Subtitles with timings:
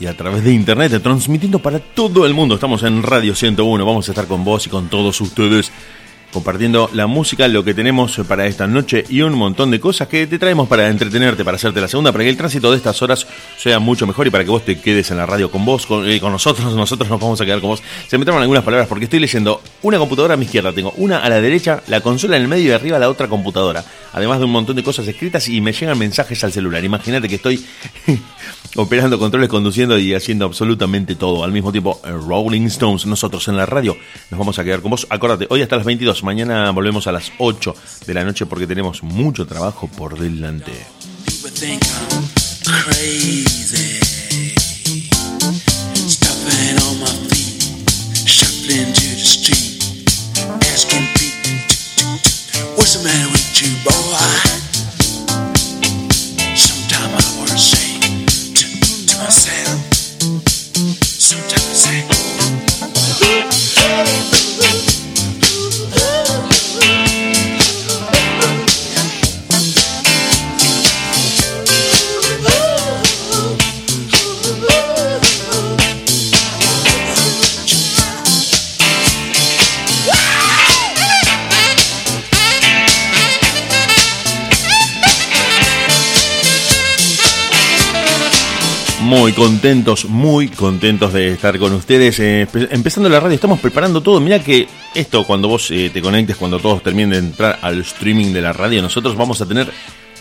[0.00, 2.56] Y a través de internet, transmitiendo para todo el mundo.
[2.56, 5.70] Estamos en Radio 101, vamos a estar con vos y con todos ustedes
[6.34, 10.26] compartiendo la música, lo que tenemos para esta noche y un montón de cosas que
[10.26, 13.24] te traemos para entretenerte, para hacerte la segunda, para que el tránsito de estas horas
[13.56, 16.10] sea mucho mejor y para que vos te quedes en la radio con vos, con,
[16.10, 17.82] eh, nosotros, nosotros nos vamos a quedar con vos.
[18.08, 21.18] Se me traban algunas palabras porque estoy leyendo una computadora a mi izquierda, tengo una
[21.18, 24.46] a la derecha, la consola en el medio y arriba la otra computadora, además de
[24.46, 26.82] un montón de cosas escritas y me llegan mensajes al celular.
[26.82, 27.64] Imagínate que estoy
[28.74, 32.00] operando controles, conduciendo y haciendo absolutamente todo al mismo tiempo.
[32.04, 33.96] Rolling Stones, nosotros en la radio
[34.30, 35.06] nos vamos a quedar con vos.
[35.10, 37.74] Acuérdate, hoy hasta las 22 Mañana volvemos a las 8
[38.06, 40.72] de la noche porque tenemos mucho trabajo por delante.
[89.04, 92.18] Muy contentos, muy contentos de estar con ustedes.
[92.20, 94.18] Eh, empezando la radio, estamos preparando todo.
[94.18, 98.32] Mira que esto, cuando vos eh, te conectes, cuando todos terminen de entrar al streaming
[98.32, 99.70] de la radio, nosotros vamos a tener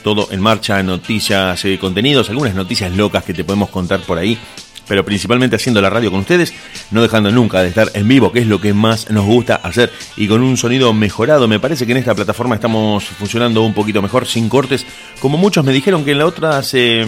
[0.04, 4.38] todo en marcha, noticias, eh, contenidos, algunas noticias locas que te podemos contar por ahí.
[4.86, 6.54] Pero principalmente haciendo la radio con ustedes,
[6.92, 9.94] no dejando nunca de estar en vivo, que es lo que más nos gusta hacer.
[10.18, 14.02] Y con un sonido mejorado, me parece que en esta plataforma estamos funcionando un poquito
[14.02, 14.86] mejor, sin cortes.
[15.22, 17.08] Como muchos me dijeron que en la otra se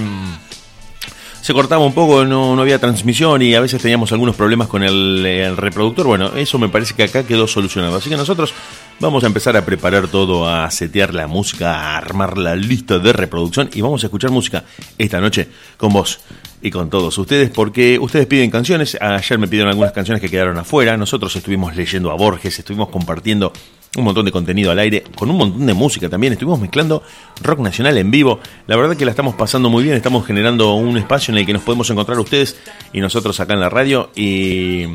[1.45, 4.81] se cortaba un poco, no, no había transmisión y a veces teníamos algunos problemas con
[4.81, 6.07] el, reproductor.
[6.07, 7.97] Bueno, eso me parece que acá quedó solucionado.
[7.97, 8.51] Así que nosotros
[8.99, 13.13] vamos a empezar a preparar todo, a setear la música, a armar la lista de
[13.13, 14.63] reproducción y vamos a escuchar música
[14.97, 15.47] esta noche
[15.77, 16.19] con vos
[16.63, 18.97] y con todos ustedes porque ustedes piden canciones.
[18.99, 20.97] Ayer me pidieron algunas canciones que quedaron afuera.
[20.97, 23.53] Nosotros estuvimos leyendo a Borges, estuvimos compartiendo
[23.95, 26.33] un montón de contenido al aire, con un montón de música también.
[26.33, 27.01] Estuvimos mezclando
[27.41, 28.39] rock nacional en vivo.
[28.67, 29.95] La verdad que la estamos pasando muy bien.
[29.95, 32.57] Estamos generando un espacio en el que nos podemos encontrar ustedes
[32.93, 34.09] y nosotros acá en la radio.
[34.15, 34.85] Y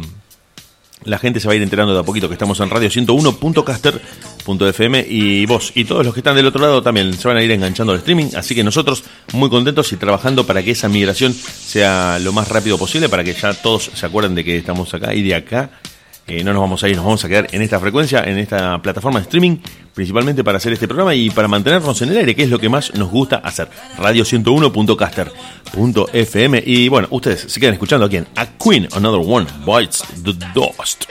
[1.04, 5.06] la gente se va a ir enterando de a poquito que estamos en radio 101.caster.fm
[5.08, 7.50] y vos y todos los que están del otro lado también se van a ir
[7.50, 8.32] enganchando al streaming.
[8.36, 12.76] Así que nosotros muy contentos y trabajando para que esa migración sea lo más rápido
[12.76, 15.70] posible, para que ya todos se acuerden de que estamos acá y de acá
[16.44, 19.18] no nos vamos a ir, nos vamos a quedar en esta frecuencia, en esta plataforma
[19.18, 19.58] de streaming,
[19.94, 22.68] principalmente para hacer este programa y para mantenernos en el aire, que es lo que
[22.68, 23.68] más nos gusta hacer.
[23.98, 26.62] Radio 101.caster.fm.
[26.64, 31.04] Y bueno, ustedes se quedan escuchando aquí en A Queen, Another One Bites the Dust.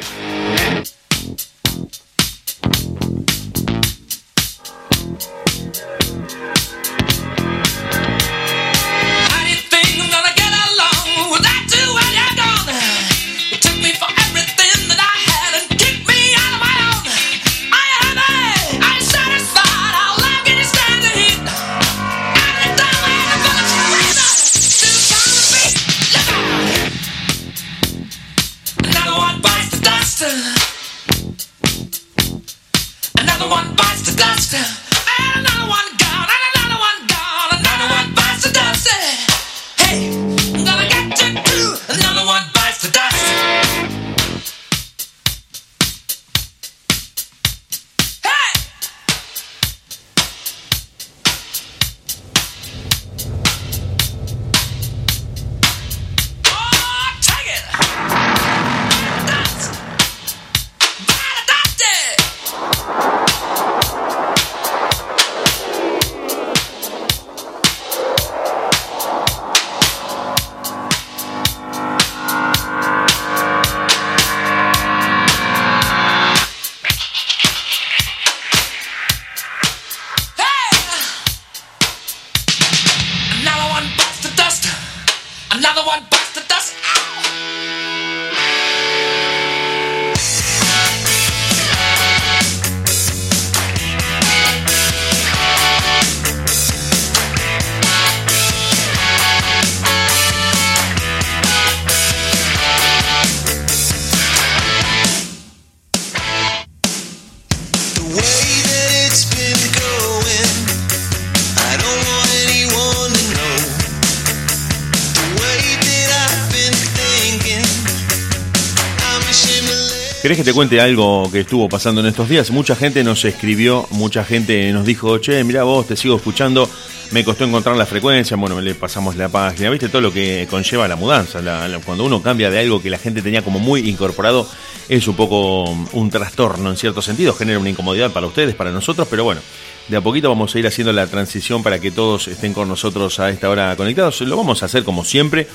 [120.30, 122.52] ¿Querés que te cuente algo que estuvo pasando en estos días?
[122.52, 126.70] Mucha gente nos escribió, mucha gente nos dijo, che, mira vos, te sigo escuchando,
[127.10, 130.88] me costó encontrar la frecuencia, bueno, le pasamos la página, viste todo lo que conlleva
[130.88, 131.42] la mudanza,
[131.84, 134.48] cuando uno cambia de algo que la gente tenía como muy incorporado,
[134.88, 139.08] es un poco un trastorno en cierto sentido, genera una incomodidad para ustedes, para nosotros,
[139.10, 139.42] pero bueno,
[139.88, 143.20] de a poquito vamos a ir haciendo la transición para que todos estén con nosotros
[143.20, 145.48] a esta hora conectados, lo vamos a hacer como siempre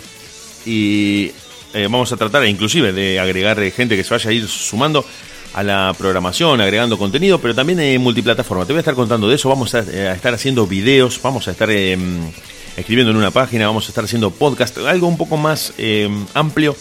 [0.67, 1.31] y
[1.75, 5.05] eh, vamos a tratar inclusive de agregar eh, gente que se vaya a ir sumando
[5.55, 8.65] a la programación, agregando contenido, pero también en multiplataforma.
[8.65, 11.51] Te voy a estar contando de eso, vamos a, eh, estar haciendo videos, vamos a
[11.51, 12.21] estar em,
[12.77, 16.77] escribiendo en una página, vamos a estar haciendo podcast, algo un poco más em, amplio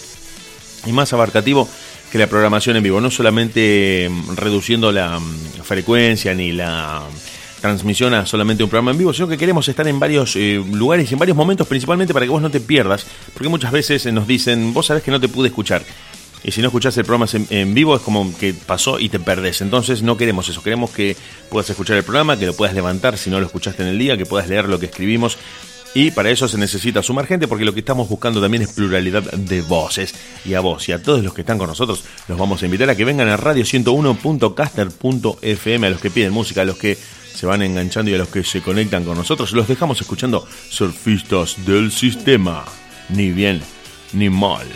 [0.86, 1.68] y más abarcativo
[2.12, 5.20] que la programación en vivo, no solamente em, reduciendo la
[5.64, 7.04] frecuencia ni la
[7.64, 11.10] transmisión a solamente un programa en vivo, sino que queremos estar en varios eh, lugares
[11.10, 14.28] y en varios momentos, principalmente para que vos no te pierdas, porque muchas veces nos
[14.28, 15.82] dicen, vos sabés que no te pude escuchar.
[16.44, 19.62] Y si no escuchás el programa en, vivo es como que pasó y te perdés.
[19.62, 20.62] Entonces no queremos eso.
[20.62, 21.16] Queremos que
[21.50, 24.18] puedas escuchar el programa, que lo puedas levantar si no lo escuchaste en el día,
[24.18, 25.38] que puedas leer lo que escribimos.
[25.94, 29.24] Y para eso se necesita sumar gente porque lo que estamos buscando también es pluralidad
[29.24, 30.14] de voces.
[30.44, 32.90] Y a vos y a todos los que están con nosotros los vamos a invitar
[32.90, 36.98] a que vengan a radio101.caster.fm, a los que piden música, a los que
[37.34, 41.66] se van enganchando y a los que se conectan con nosotros los dejamos escuchando surfistas
[41.66, 42.66] del sistema.
[43.10, 43.62] Ni bien
[44.14, 44.68] ni mal.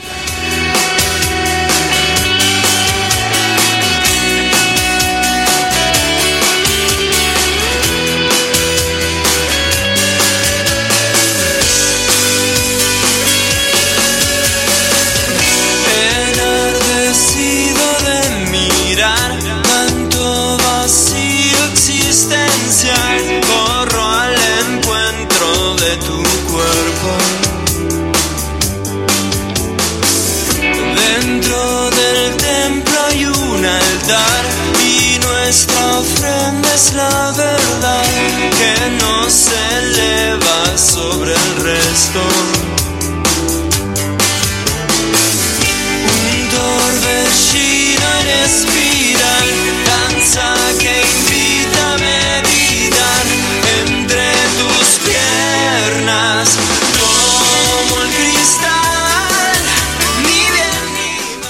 [34.09, 38.05] Y nuestra ofrenda es la verdad
[38.57, 42.21] que no se eleva sobre el resto.
[46.15, 48.86] Un torbellino en espiral,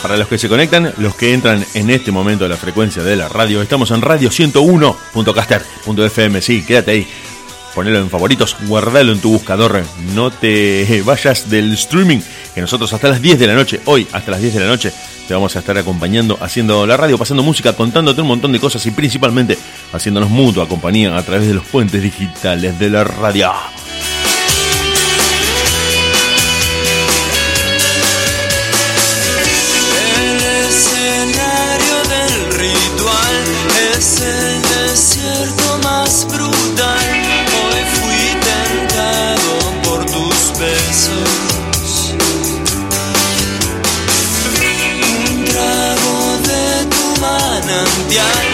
[0.08, 3.18] Para los que se conectan, los que entran en este momento a la frecuencia de
[3.18, 6.42] la radio, estamos en radio 101.caster.fm.
[6.42, 7.06] Sí, quédate ahí.
[7.76, 9.84] Ponelo en favoritos, guardalo en tu buscador.
[10.16, 12.20] No te vayas del streaming,
[12.56, 14.94] que nosotros hasta las 10 de la noche, hoy hasta las 10 de la noche,
[15.28, 18.86] te vamos a estar acompañando, haciendo la radio, pasando música, contándote un montón de cosas
[18.86, 19.58] y principalmente
[19.92, 23.52] haciéndonos mutua compañía a través de los puentes digitales de la radio.
[48.18, 48.47] yeah.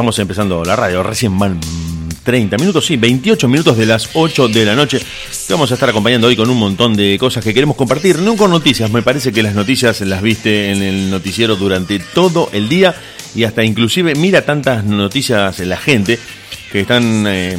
[0.00, 1.02] Estamos empezando la radio.
[1.02, 1.60] Recién van
[2.24, 4.98] 30 minutos, sí, 28 minutos de las 8 de la noche.
[4.98, 8.18] Te vamos a estar acompañando hoy con un montón de cosas que queremos compartir.
[8.18, 12.48] No con noticias, me parece que las noticias las viste en el noticiero durante todo
[12.54, 12.94] el día
[13.34, 16.18] y hasta inclusive mira tantas noticias la gente
[16.72, 17.58] que están eh,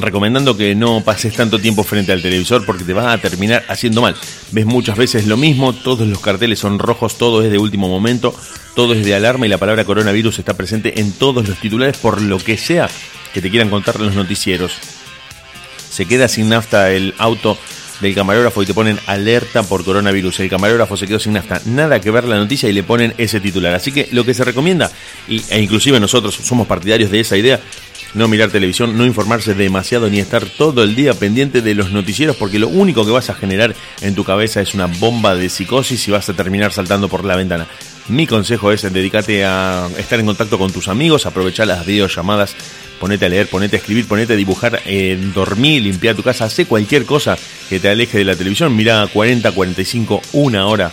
[0.00, 4.02] recomendando que no pases tanto tiempo frente al televisor porque te vas a terminar haciendo
[4.02, 4.14] mal.
[4.52, 8.34] Ves muchas veces lo mismo, todos los carteles son rojos, todo es de último momento,
[8.74, 12.20] todo es de alarma y la palabra coronavirus está presente en todos los titulares por
[12.20, 12.88] lo que sea
[13.32, 14.72] que te quieran contar los noticieros.
[15.90, 17.58] Se queda sin nafta el auto
[18.00, 20.40] del camarógrafo y te ponen alerta por coronavirus.
[20.40, 21.60] El camarógrafo se quedó sin nafta.
[21.66, 23.74] Nada que ver la noticia y le ponen ese titular.
[23.74, 24.90] Así que lo que se recomienda,
[25.28, 27.60] e inclusive nosotros somos partidarios de esa idea,
[28.14, 32.36] no mirar televisión, no informarse demasiado ni estar todo el día pendiente de los noticieros
[32.36, 36.06] porque lo único que vas a generar en tu cabeza es una bomba de psicosis
[36.08, 37.66] y vas a terminar saltando por la ventana.
[38.08, 42.54] Mi consejo es dedicarte a estar en contacto con tus amigos, aprovechar las videollamadas,
[43.00, 46.66] ponete a leer, ponete a escribir, ponete a dibujar, eh, dormir, limpiar tu casa, hace
[46.66, 47.36] cualquier cosa
[47.68, 50.92] que te aleje de la televisión, mira 40, 45, una hora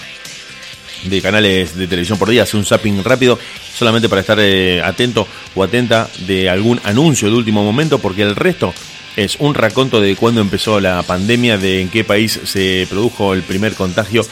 [1.03, 3.39] de canales de televisión por día, hace un zapping rápido
[3.73, 8.35] solamente para estar eh, atento o atenta de algún anuncio de último momento, porque el
[8.35, 8.73] resto
[9.15, 13.43] es un raconto de cuándo empezó la pandemia, de en qué país se produjo el
[13.43, 14.25] primer contagio,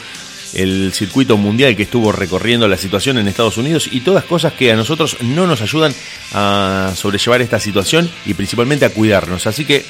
[0.54, 4.72] el circuito mundial que estuvo recorriendo la situación en Estados Unidos y todas cosas que
[4.72, 5.94] a nosotros no nos ayudan
[6.32, 9.46] a sobrellevar esta situación y principalmente a cuidarnos.
[9.46, 9.84] Así que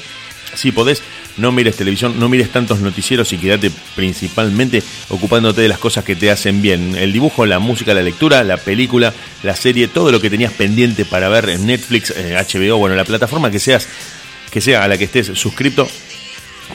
[0.53, 1.01] si podés,
[1.37, 6.15] no mires televisión, no mires tantos noticieros y quédate principalmente ocupándote de las cosas que
[6.15, 6.95] te hacen bien.
[6.95, 11.05] El dibujo, la música, la lectura, la película, la serie, todo lo que tenías pendiente
[11.05, 13.87] para ver en Netflix, HBO, eh, bueno, la plataforma que seas,
[14.51, 15.87] que sea a la que estés suscrito,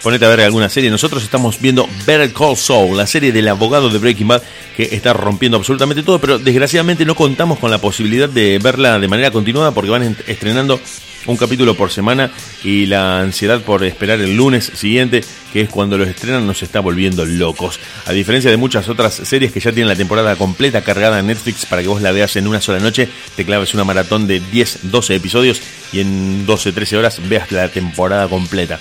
[0.02, 0.90] ponete a ver alguna serie.
[0.90, 4.42] Nosotros estamos viendo Better Call Saul, la serie del abogado de Breaking Bad
[4.76, 9.08] que está rompiendo absolutamente todo, pero desgraciadamente no contamos con la posibilidad de verla de
[9.08, 10.80] manera continuada porque van estrenando
[11.26, 12.30] un capítulo por semana
[12.62, 16.80] y la ansiedad por esperar el lunes siguiente, que es cuando los estrenan, nos está
[16.80, 17.78] volviendo locos.
[18.06, 21.66] A diferencia de muchas otras series que ya tienen la temporada completa cargada en Netflix
[21.66, 24.90] para que vos la veas en una sola noche, te claves una maratón de 10,
[24.90, 25.60] 12 episodios
[25.92, 28.80] y en 12, 13 horas veas la temporada completa.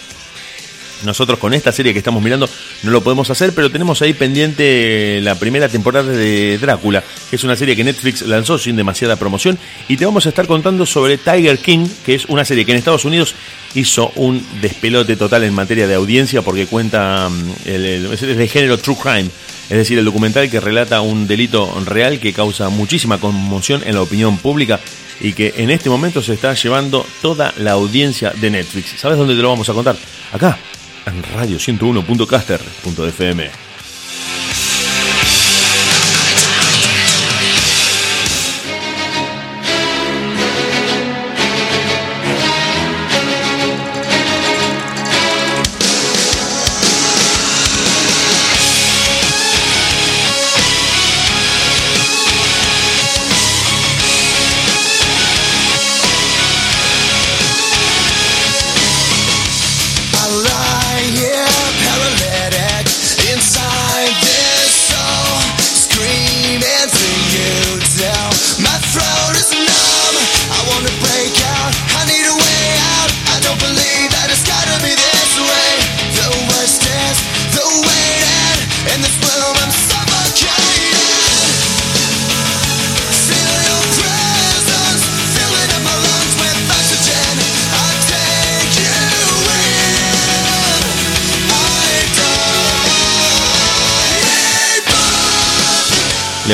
[1.03, 2.49] Nosotros con esta serie que estamos mirando
[2.83, 7.43] no lo podemos hacer, pero tenemos ahí pendiente la primera temporada de Drácula, que es
[7.43, 9.57] una serie que Netflix lanzó sin demasiada promoción.
[9.87, 12.77] Y te vamos a estar contando sobre Tiger King, que es una serie que en
[12.77, 13.35] Estados Unidos
[13.75, 18.77] hizo un despelote total en materia de audiencia porque cuenta mm, el, el, de género
[18.77, 19.29] True Crime.
[19.69, 24.01] Es decir, el documental que relata un delito real que causa muchísima conmoción en la
[24.01, 24.79] opinión pública
[25.19, 28.99] y que en este momento se está llevando toda la audiencia de Netflix.
[28.99, 29.95] ¿Sabes dónde te lo vamos a contar?
[30.31, 30.59] Acá,
[31.05, 33.74] en radio101.caster.fm.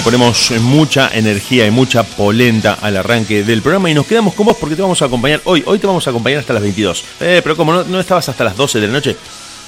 [0.03, 4.57] Ponemos mucha energía y mucha polenta al arranque del programa y nos quedamos con vos
[4.59, 5.61] porque te vamos a acompañar hoy.
[5.67, 7.03] Hoy te vamos a acompañar hasta las 22.
[7.19, 9.15] Eh, pero como no, estabas hasta las 12 de la noche,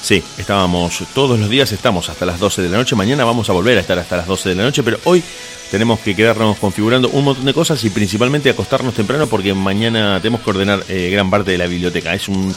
[0.02, 2.96] sí, estábamos todos los días, estamos hasta las 12 de la noche.
[2.96, 5.24] Mañana vamos a volver a estar hasta las 12 de la noche, pero hoy
[5.70, 10.42] tenemos que quedarnos configurando un montón de cosas y principalmente acostarnos temprano porque mañana tenemos
[10.42, 12.12] que ordenar eh, gran parte de la biblioteca.
[12.16, 12.56] Es un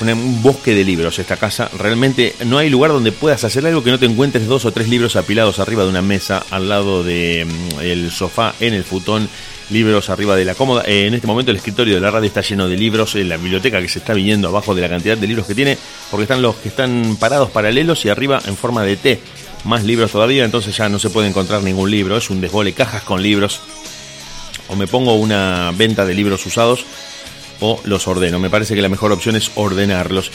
[0.00, 1.70] un bosque de libros esta casa.
[1.78, 4.88] Realmente no hay lugar donde puedas hacer algo que no te encuentres dos o tres
[4.88, 9.28] libros apilados arriba de una mesa, al lado del mm, sofá, en el futón,
[9.70, 10.82] libros arriba de la cómoda.
[10.86, 13.36] Eh, en este momento el escritorio de la radio está lleno de libros, en la
[13.36, 15.78] biblioteca que se está viniendo abajo de la cantidad de libros que tiene,
[16.10, 19.20] porque están los que están parados paralelos y arriba en forma de T.
[19.64, 22.18] Más libros todavía, entonces ya no se puede encontrar ningún libro.
[22.18, 23.60] Es un desbole, cajas con libros.
[24.68, 26.84] O me pongo una venta de libros usados
[27.60, 28.38] o los ordeno.
[28.38, 30.30] Me parece que la mejor opción es ordenarlos.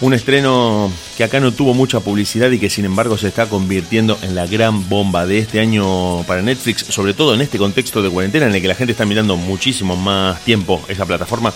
[0.00, 4.16] Un estreno que acá no tuvo mucha publicidad y que sin embargo se está convirtiendo
[4.22, 8.08] en la gran bomba de este año para Netflix, sobre todo en este contexto de
[8.08, 11.52] cuarentena en el que la gente está mirando muchísimo más tiempo esa plataforma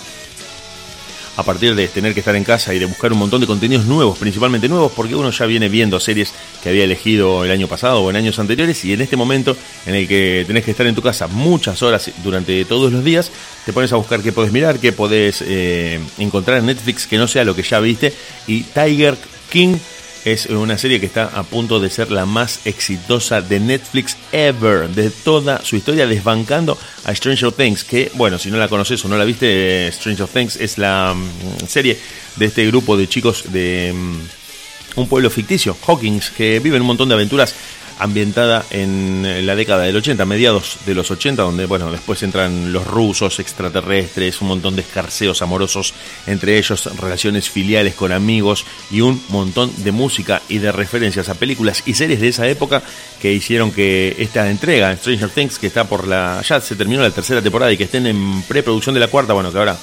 [1.37, 3.87] a partir de tener que estar en casa y de buscar un montón de contenidos
[3.87, 8.03] nuevos, principalmente nuevos, porque uno ya viene viendo series que había elegido el año pasado
[8.03, 10.95] o en años anteriores y en este momento en el que tenés que estar en
[10.95, 13.31] tu casa muchas horas durante todos los días,
[13.64, 17.27] te pones a buscar qué podés mirar, qué podés eh, encontrar en Netflix que no
[17.27, 18.12] sea lo que ya viste
[18.47, 19.16] y Tiger
[19.51, 19.77] King
[20.25, 24.89] es una serie que está a punto de ser la más exitosa de Netflix ever,
[24.89, 29.09] de toda su historia, desbancando a Stranger Things, que, bueno, si no la conoces o
[29.09, 31.99] no la viste, Stranger Things es la mm, serie
[32.37, 37.09] de este grupo de chicos de mm, un pueblo ficticio, Hawkins, que viven un montón
[37.09, 37.55] de aventuras
[37.98, 42.87] ambientada en la década del 80, mediados de los 80, donde bueno, después entran los
[42.87, 45.94] rusos, extraterrestres, un montón de escarceos amorosos
[46.26, 51.35] entre ellos, relaciones filiales con amigos y un montón de música y de referencias a
[51.35, 52.83] películas y series de esa época
[53.20, 57.11] que hicieron que esta entrega, Stranger Things, que está por la ya se terminó la
[57.11, 59.76] tercera temporada y que estén en preproducción de la cuarta, bueno, que ahora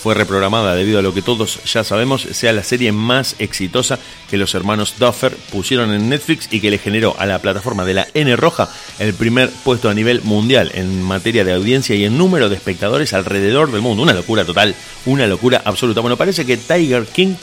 [0.00, 3.98] fue reprogramada debido a lo que todos ya sabemos, sea la serie más exitosa
[4.30, 7.94] que los hermanos Duffer pusieron en Netflix y que le generó a la plataforma de
[7.94, 12.16] la N Roja el primer puesto a nivel mundial en materia de audiencia y en
[12.16, 14.02] número de espectadores alrededor del mundo.
[14.02, 14.74] Una locura total,
[15.06, 16.00] una locura absoluta.
[16.00, 17.34] Bueno, parece que Tiger King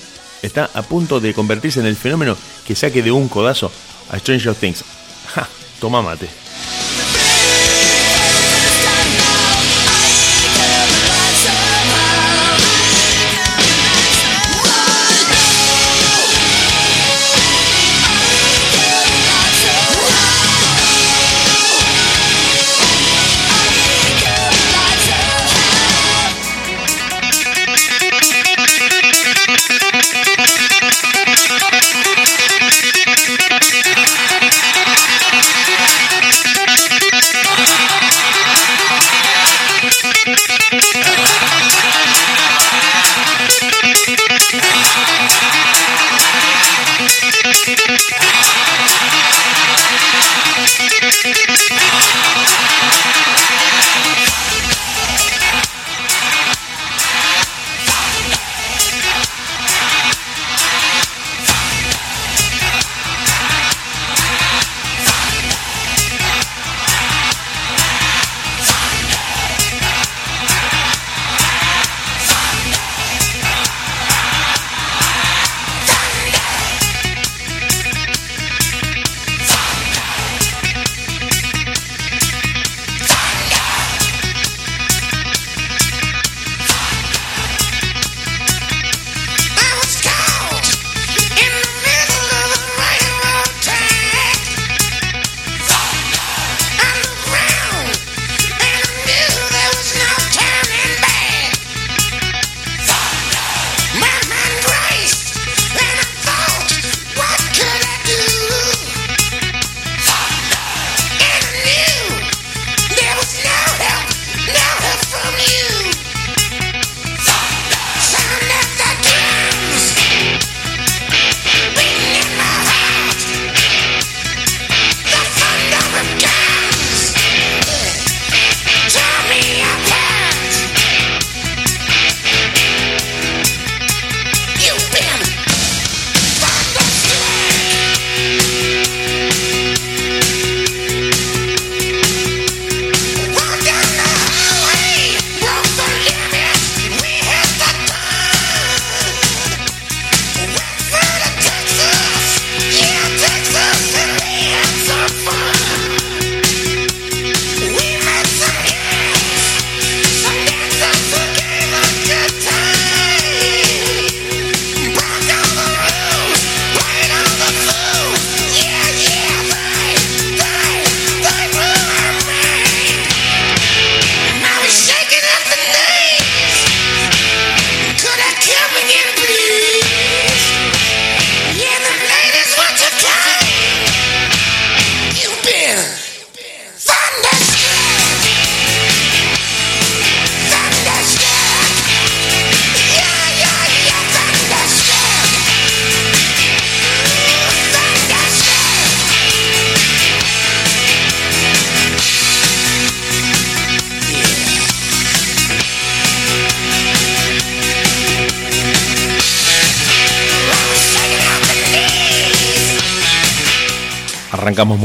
[0.41, 3.71] está a punto de convertirse en el fenómeno que saque de un codazo
[4.09, 4.83] a Stranger Things.
[5.33, 5.47] ¡Ja!
[5.79, 6.29] Toma mate.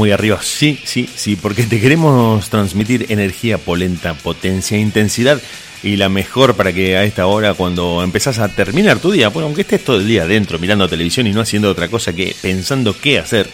[0.01, 0.39] Muy arriba.
[0.41, 5.39] Sí, sí, sí, porque te queremos transmitir energía, polenta, potencia, intensidad
[5.83, 9.45] y la mejor para que a esta hora, cuando empezás a terminar tu día, bueno,
[9.45, 12.95] aunque estés todo el día adentro mirando televisión y no haciendo otra cosa que pensando
[12.99, 13.47] qué hacer,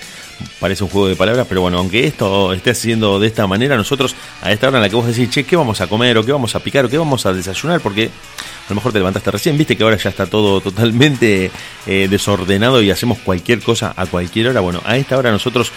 [0.62, 4.16] parece un juego de palabras, pero bueno, aunque esto esté haciendo de esta manera, nosotros
[4.42, 6.32] a esta hora en la que vos decís, che, ¿qué vamos a comer o qué
[6.32, 7.82] vamos a picar o qué vamos a desayunar?
[7.82, 11.52] Porque a lo mejor te levantaste recién, viste que ahora ya está todo totalmente
[11.86, 14.62] eh, desordenado y hacemos cualquier cosa a cualquier hora.
[14.62, 15.74] Bueno, a esta hora nosotros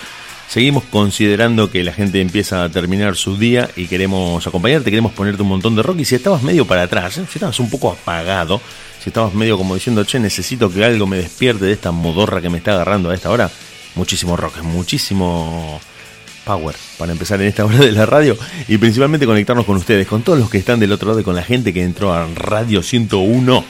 [0.51, 5.43] seguimos considerando que la gente empieza a terminar su día y queremos acompañarte, queremos ponerte
[5.43, 6.01] un montón de rock.
[6.01, 8.61] Y si estabas medio para atrás, si estabas un poco apagado,
[9.01, 12.51] si estabas medio como diciendo, che, necesito que algo me despierte de esta modorra que
[12.51, 13.49] me está agarrando a esta hora,
[13.95, 15.81] muchísimo rock, muchísimo
[16.45, 18.37] power para empezar en esta hora de la radio
[18.67, 21.37] y principalmente conectarnos con ustedes, con todos los que están del otro lado y con
[21.37, 23.65] la gente que entró a Radio 101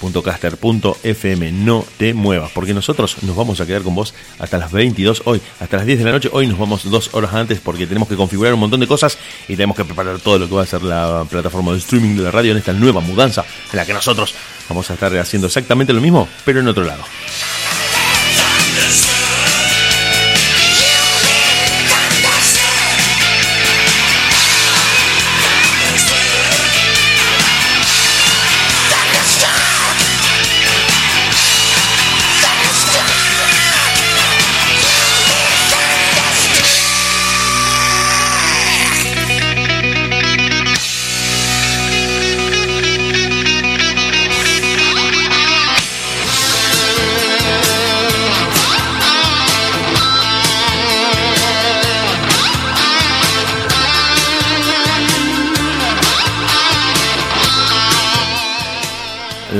[0.00, 5.22] .caster.fm no te muevas porque nosotros nos vamos a quedar con vos hasta las 22
[5.24, 6.28] hoy hasta las 10 de la noche.
[6.32, 9.56] Hoy nos vamos dos horas antes porque tenemos que configurar un montón de cosas y
[9.56, 12.30] tenemos que preparar todo lo que va a ser la plataforma de streaming de la
[12.30, 14.34] radio en esta nueva mudanza en la que nosotros
[14.68, 17.02] vamos a estar haciendo exactamente lo mismo pero en otro lado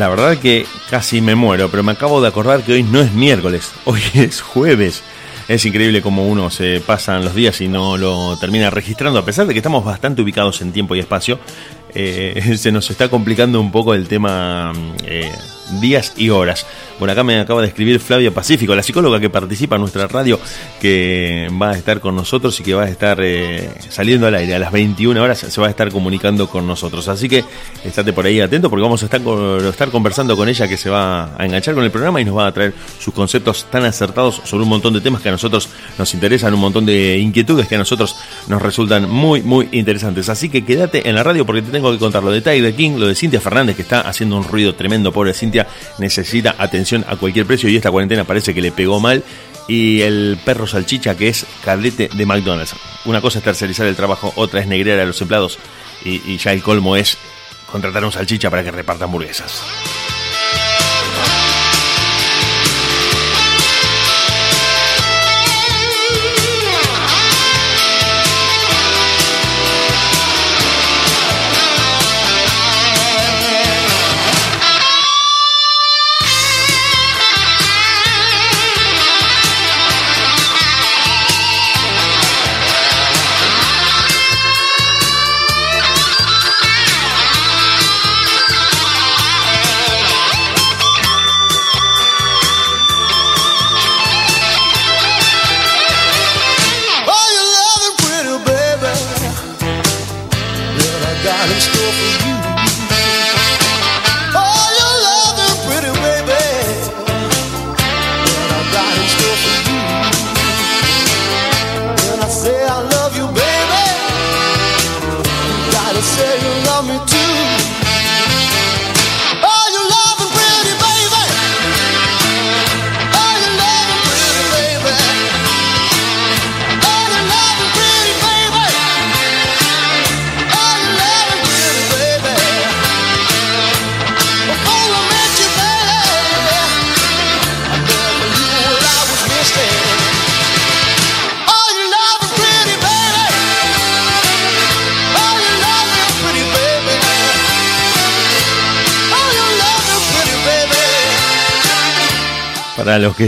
[0.05, 3.15] La verdad que casi me muero, pero me acabo de acordar que hoy no es
[3.15, 5.03] miércoles, hoy es jueves.
[5.49, 9.47] Es increíble cómo uno se pasan los días y no lo termina registrando, a pesar
[9.47, 11.39] de que estamos bastante ubicados en tiempo y espacio.
[11.95, 14.75] Eh, se nos está complicando un poco el tema
[15.07, 15.33] eh,
[15.81, 16.67] días y horas.
[16.99, 20.39] Bueno, acá me acaba de escribir Flavia Pacífico, la psicóloga que participa en nuestra radio,
[20.81, 24.55] que va a estar con nosotros y que va a estar eh, saliendo al aire
[24.55, 27.09] a las 21 horas, se va a estar comunicando con nosotros.
[27.09, 27.45] Así que
[27.85, 31.45] estate por ahí atento porque vamos a estar, conversando con ella que se va a
[31.45, 34.69] enganchar con el programa y nos va a traer sus conceptos tan acertados sobre un
[34.69, 38.17] montón de temas que a nosotros nos interesan, un montón de inquietudes que a nosotros
[38.47, 40.29] nos resultan muy, muy interesantes.
[40.29, 42.99] Así que quédate en la radio porque te tengo que contar lo de Tyler King,
[42.99, 45.54] lo de Cintia Fernández que está haciendo un ruido tremendo, pobre Cintia,
[45.99, 49.23] necesita atención a cualquier precio y esta cuarentena parece que le pegó mal.
[49.67, 52.75] Y el perro salchicha que es cadete de McDonald's.
[53.07, 55.59] Una cosa es tercerizar el trabajo, otra es negrear a los empleados
[56.05, 57.17] y, y ya el colmo es
[57.71, 59.63] contratar a un salchicha para que reparta hamburguesas.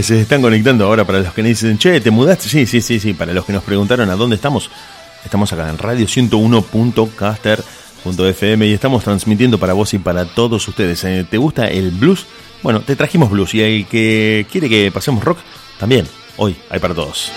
[0.03, 2.49] Se están conectando ahora, para los que me dicen, che, ¿te mudaste?
[2.49, 3.13] Sí, sí, sí, sí.
[3.13, 4.69] Para los que nos preguntaron a dónde estamos,
[5.23, 11.03] estamos acá en radio 101.caster.fm y estamos transmitiendo para vos y para todos ustedes.
[11.03, 12.25] Eh, ¿Te gusta el blues?
[12.63, 15.37] Bueno, te trajimos blues y el que quiere que pasemos rock,
[15.79, 16.07] también.
[16.37, 17.31] Hoy hay para todos.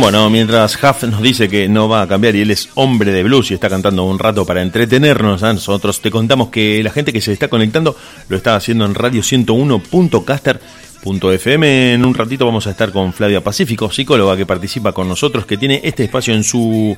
[0.00, 3.22] Bueno, mientras Huff nos dice que no va a cambiar y él es hombre de
[3.22, 7.12] blues y está cantando un rato para entretenernos, a nosotros te contamos que la gente
[7.12, 7.94] que se está conectando
[8.28, 11.92] lo está haciendo en radio 101.caster.fm.
[11.92, 15.58] En un ratito vamos a estar con Flavia Pacífico, psicóloga que participa con nosotros, que
[15.58, 16.96] tiene este espacio en su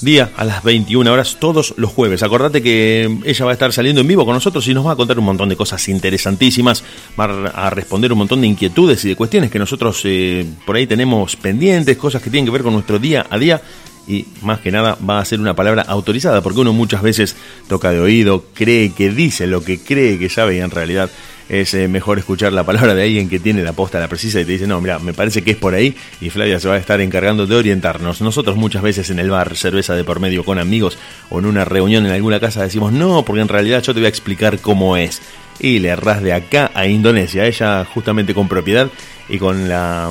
[0.00, 2.22] día a las 21 horas todos los jueves.
[2.22, 4.96] Acordate que ella va a estar saliendo en vivo con nosotros y nos va a
[4.96, 6.82] contar un montón de cosas interesantísimas,
[7.18, 10.86] va a responder un montón de inquietudes y de cuestiones que nosotros eh, por ahí
[10.86, 13.62] tenemos pendientes, cosas que tienen que ver con nuestro día a día
[14.08, 17.36] y más que nada va a ser una palabra autorizada porque uno muchas veces
[17.68, 21.10] toca de oído, cree que dice lo que cree que sabe y en realidad
[21.48, 24.44] es eh, mejor escuchar la palabra de alguien que tiene la posta, la precisa y
[24.44, 26.78] te dice, no, mira, me parece que es por ahí y Flavia se va a
[26.78, 28.20] estar encargando de orientarnos.
[28.20, 30.98] Nosotros muchas veces en el bar, cerveza de por medio con amigos
[31.30, 34.06] o en una reunión en alguna casa decimos, no, porque en realidad yo te voy
[34.06, 35.22] a explicar cómo es.
[35.58, 38.90] Y le erras de acá a Indonesia, ella justamente con propiedad
[39.28, 40.10] y con la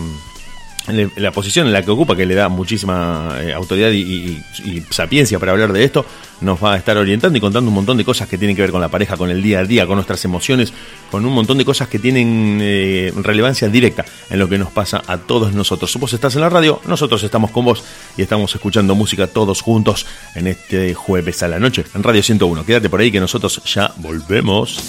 [0.88, 4.42] la posición en la que ocupa, que le da muchísima eh, autoridad y,
[4.90, 6.06] sapiencia para hablar de esto,
[6.42, 8.72] nos va a estar orientando y contando un montón de cosas que tienen que ver
[8.72, 10.74] con la pareja, con el día a día, con nuestras emociones,
[11.10, 15.02] con un montón de cosas que tienen eh, relevancia directa en lo que nos pasa
[15.08, 15.96] a todos nosotros.
[15.98, 17.84] Vos estás en la radio, nosotros estamos con vos
[18.18, 22.66] y estamos escuchando música todos juntos en este jueves a la noche en Radio 101.
[22.66, 24.80] Quédate por ahí que nosotros ya volvemos.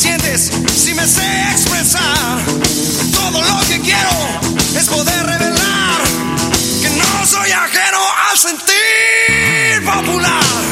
[0.00, 2.38] Si me sé expresar.
[3.12, 4.40] Todo lo que quiero
[4.74, 6.00] es poder revelar
[6.80, 7.98] que no soy ajeno
[8.30, 10.69] al sentir popular.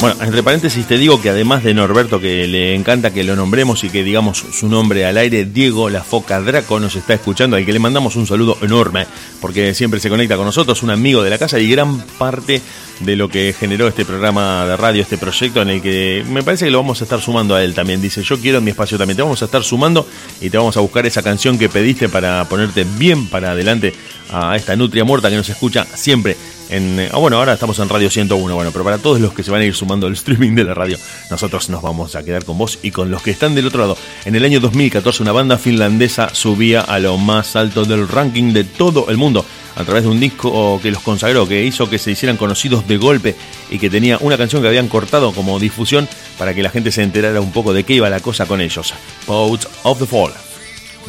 [0.00, 3.82] Bueno, entre paréntesis te digo que además de Norberto, que le encanta que lo nombremos
[3.82, 7.66] y que digamos su nombre al aire, Diego La Foca Draco nos está escuchando, al
[7.66, 9.08] que le mandamos un saludo enorme,
[9.40, 12.62] porque siempre se conecta con nosotros, un amigo de la casa y gran parte
[13.00, 16.66] de lo que generó este programa de radio, este proyecto en el que me parece
[16.66, 18.00] que lo vamos a estar sumando a él también.
[18.00, 20.06] Dice, yo quiero mi espacio también, te vamos a estar sumando
[20.40, 23.92] y te vamos a buscar esa canción que pediste para ponerte bien para adelante
[24.30, 26.36] a esta nutria muerta que nos escucha siempre
[26.68, 29.50] en, ah, bueno, ahora estamos en Radio 101, bueno, pero para todos los que se
[29.50, 30.98] van a ir sumando al streaming de la radio,
[31.30, 33.96] nosotros nos vamos a quedar con vos y con los que están del otro lado.
[34.24, 38.64] En el año 2014 una banda finlandesa subía a lo más alto del ranking de
[38.64, 39.44] todo el mundo
[39.76, 42.96] a través de un disco que los consagró, que hizo que se hicieran conocidos de
[42.96, 43.36] golpe
[43.70, 47.02] y que tenía una canción que habían cortado como difusión para que la gente se
[47.02, 48.92] enterara un poco de qué iba la cosa con ellos.
[49.24, 50.32] Poets of the Fall.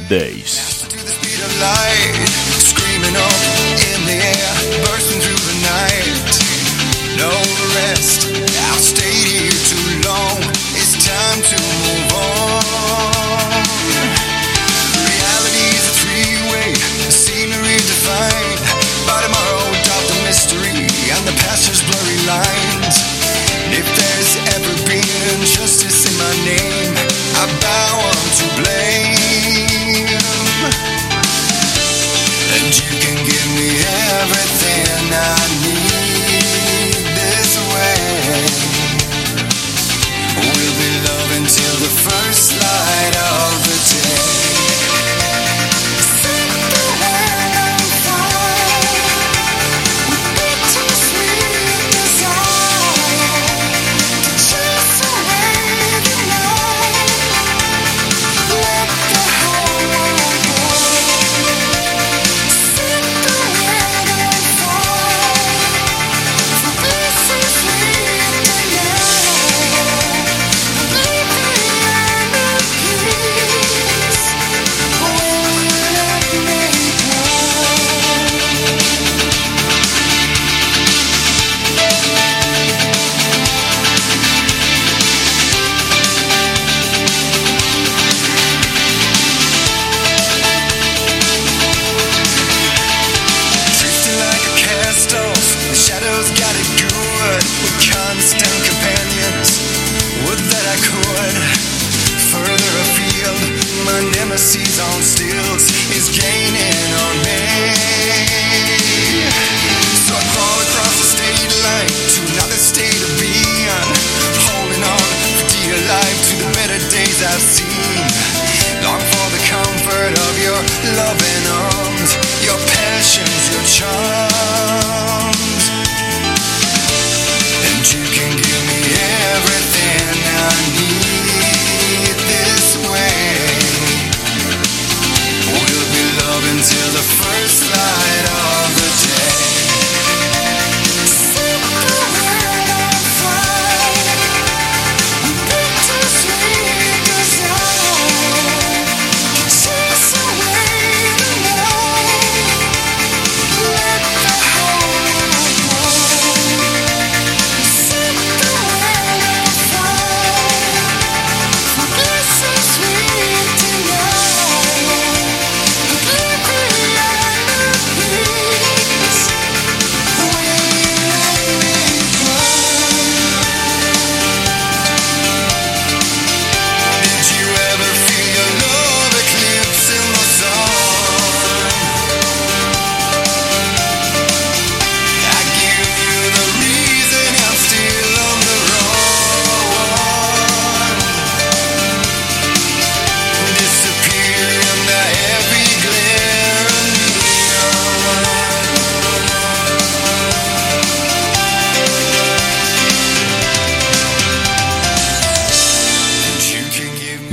[0.08, 0.86] Days.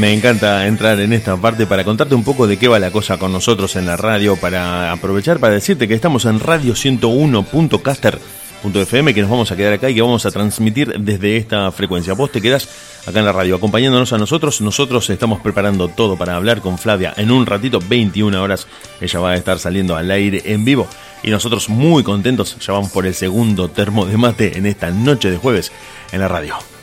[0.06, 3.18] Me encanta entrar en esta parte para contarte un poco de qué va la cosa
[3.18, 9.20] con nosotros en la radio, para aprovechar para decirte que estamos en radio 101.caster.fm, que
[9.20, 12.12] nos vamos a quedar acá y que vamos a transmitir desde esta frecuencia.
[12.12, 12.68] Vos te quedás
[13.04, 14.60] acá en la radio acompañándonos a nosotros.
[14.60, 18.68] Nosotros estamos preparando todo para hablar con Flavia en un ratito, 21 horas.
[19.00, 20.86] Ella va a estar saliendo al aire en vivo.
[21.24, 25.32] Y nosotros muy contentos, ya vamos por el segundo termo de mate en esta noche
[25.32, 25.72] de jueves
[26.12, 26.75] en la radio.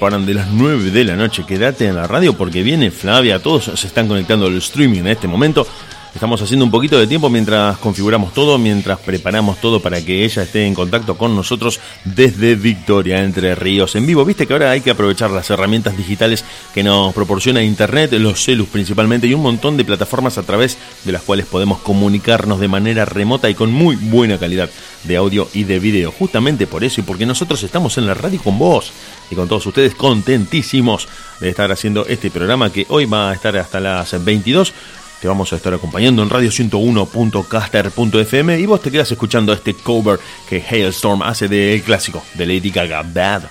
[0.00, 1.44] Separan de las 9 de la noche.
[1.46, 3.38] Quédate en la radio porque viene Flavia.
[3.38, 5.66] Todos se están conectando al streaming en este momento.
[6.12, 10.42] Estamos haciendo un poquito de tiempo mientras configuramos todo, mientras preparamos todo para que ella
[10.42, 14.24] esté en contacto con nosotros desde Victoria, Entre Ríos, en vivo.
[14.24, 16.44] Viste que ahora hay que aprovechar las herramientas digitales
[16.74, 21.12] que nos proporciona Internet, los celus principalmente, y un montón de plataformas a través de
[21.12, 24.68] las cuales podemos comunicarnos de manera remota y con muy buena calidad
[25.04, 26.10] de audio y de video.
[26.10, 28.92] Justamente por eso y porque nosotros estamos en la radio con vos
[29.30, 31.06] y con todos ustedes contentísimos
[31.38, 34.74] de estar haciendo este programa que hoy va a estar hasta las 22
[35.20, 40.18] te vamos a estar acompañando en radio 101.caster.fm y vos te quedas escuchando este cover
[40.48, 43.42] que Hailstorm hace del clásico de Lady Gaga, Bad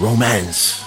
[0.00, 0.85] Romance.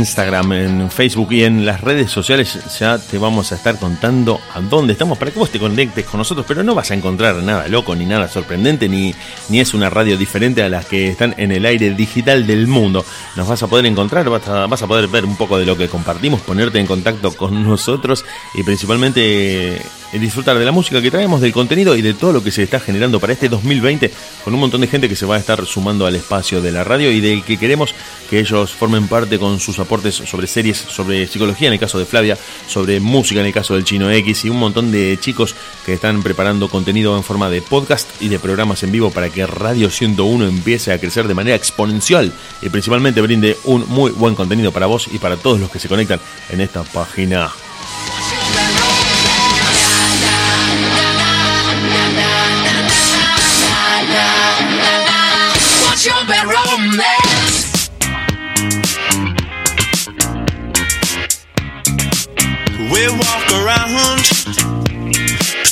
[0.00, 4.60] Instagram, en Facebook y en las redes sociales ya te vamos a estar contando a
[4.62, 7.68] dónde estamos para que vos te conectes con nosotros, pero no vas a encontrar nada
[7.68, 9.14] loco ni nada sorprendente, ni,
[9.50, 13.04] ni es una radio diferente a las que están en el aire digital del mundo.
[13.36, 15.76] Nos vas a poder encontrar, vas a, vas a poder ver un poco de lo
[15.76, 18.24] que compartimos, ponerte en contacto con nosotros
[18.54, 22.42] y principalmente eh, disfrutar de la música que traemos, del contenido y de todo lo
[22.42, 24.10] que se está generando para este 2020
[24.44, 26.84] con un montón de gente que se va a estar sumando al espacio de la
[26.84, 27.94] radio y del que queremos
[28.30, 32.06] que ellos formen parte con sus aportes sobre series, sobre psicología en el caso de
[32.06, 32.38] Flavia,
[32.68, 36.22] sobre música en el caso del Chino X y un montón de chicos que están
[36.22, 40.46] preparando contenido en forma de podcast y de programas en vivo para que Radio 101
[40.46, 42.32] empiece a crecer de manera exponencial
[42.62, 45.88] y principalmente brinde un muy buen contenido para vos y para todos los que se
[45.88, 46.20] conectan
[46.50, 47.50] en esta página.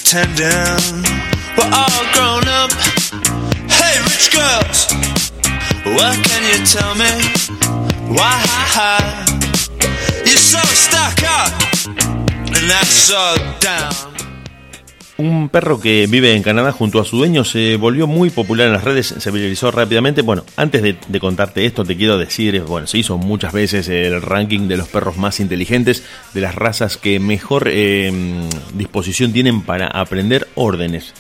[0.08, 1.04] Pretending
[1.54, 2.72] we're all grown up.
[3.68, 4.88] Hey, rich girls,
[5.84, 7.12] what can you tell me?
[8.16, 8.42] Why
[10.24, 11.52] you're so stuck up
[11.86, 14.27] and that's so down?
[15.20, 18.72] Un perro que vive en Canadá junto a su dueño se volvió muy popular en
[18.72, 20.22] las redes, se viralizó rápidamente.
[20.22, 24.68] Bueno, antes de, contarte esto, te quiero decir, bueno, se hizo muchas veces el ranking
[24.68, 26.04] de los perros más inteligentes,
[26.34, 28.12] de las razas que mejor eh,
[28.74, 31.14] disposición tienen para aprender órdenes.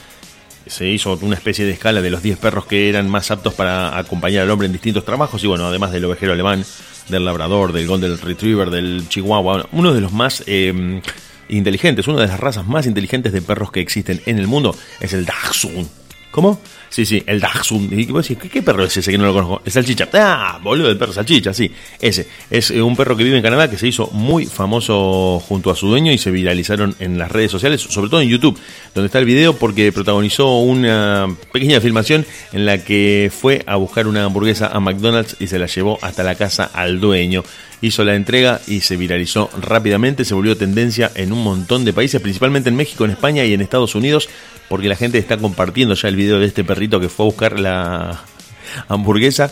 [0.68, 3.98] Se hizo una especie de escala de los 10 perros que eran más aptos para
[3.98, 6.64] acompañar al hombre en distintos trabajos y bueno, además del ovejero alemán,
[7.08, 10.44] del labrador, del golden retriever, del chihuahua, uno de los más...
[10.46, 11.00] Eh,
[11.48, 15.12] inteligentes, una de las razas más inteligentes de perros que existen en el mundo es
[15.12, 15.88] el Dachshund.
[16.30, 16.60] ¿Cómo?
[16.90, 17.92] Sí, sí, el Dachshund.
[17.92, 19.62] Y vos decís, ¿qué, perro es ese que no lo conozco?
[19.64, 20.08] El salchicha.
[20.12, 21.70] Ah, boludo, el perro salchicha, sí.
[22.00, 22.28] Ese.
[22.50, 25.76] Es eh, un perro que vive en Canadá que se hizo muy famoso junto a
[25.76, 28.58] su dueño y se viralizaron en las redes sociales, sobre todo en YouTube,
[28.94, 34.06] donde está el video porque protagonizó una pequeña filmación en la que fue a buscar
[34.06, 37.42] una hamburguesa a McDonald's y se la llevó hasta la casa al dueño
[37.80, 42.20] hizo la entrega y se viralizó rápidamente, se volvió tendencia en un montón de países,
[42.20, 44.28] principalmente en México, en España y en Estados Unidos,
[44.68, 47.60] porque la gente está compartiendo ya el video de este perrito que fue a buscar
[47.60, 48.20] la
[48.88, 49.50] hamburguesa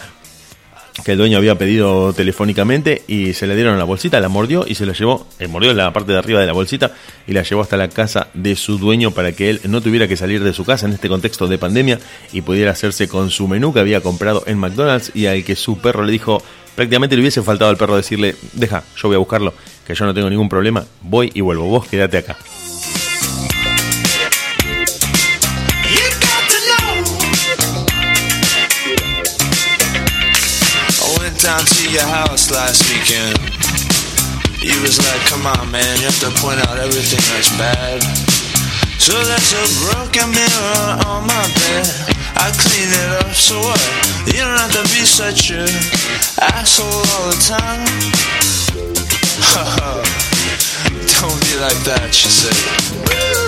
[1.05, 4.75] que el dueño había pedido telefónicamente y se le dieron la bolsita, la mordió y
[4.75, 6.93] se la llevó, eh, mordió la parte de arriba de la bolsita
[7.27, 10.17] y la llevó hasta la casa de su dueño para que él no tuviera que
[10.17, 11.99] salir de su casa en este contexto de pandemia
[12.33, 15.79] y pudiera hacerse con su menú que había comprado en McDonald's y al que su
[15.79, 16.43] perro le dijo,
[16.77, 19.53] prácticamente le hubiese faltado al perro decirle, deja, yo voy a buscarlo,
[19.85, 22.37] que yo no tengo ningún problema, voy y vuelvo, vos quédate acá.
[31.43, 33.39] Down to your house last weekend.
[34.59, 38.03] You was like, come on, man, you have to point out everything that's bad.
[38.99, 41.87] So there's a broken mirror on my bed.
[42.35, 43.79] I clean it up, so what?
[44.27, 45.63] You don't to be such a
[46.43, 47.87] asshole all the time.
[51.21, 53.46] don't be like that, she said.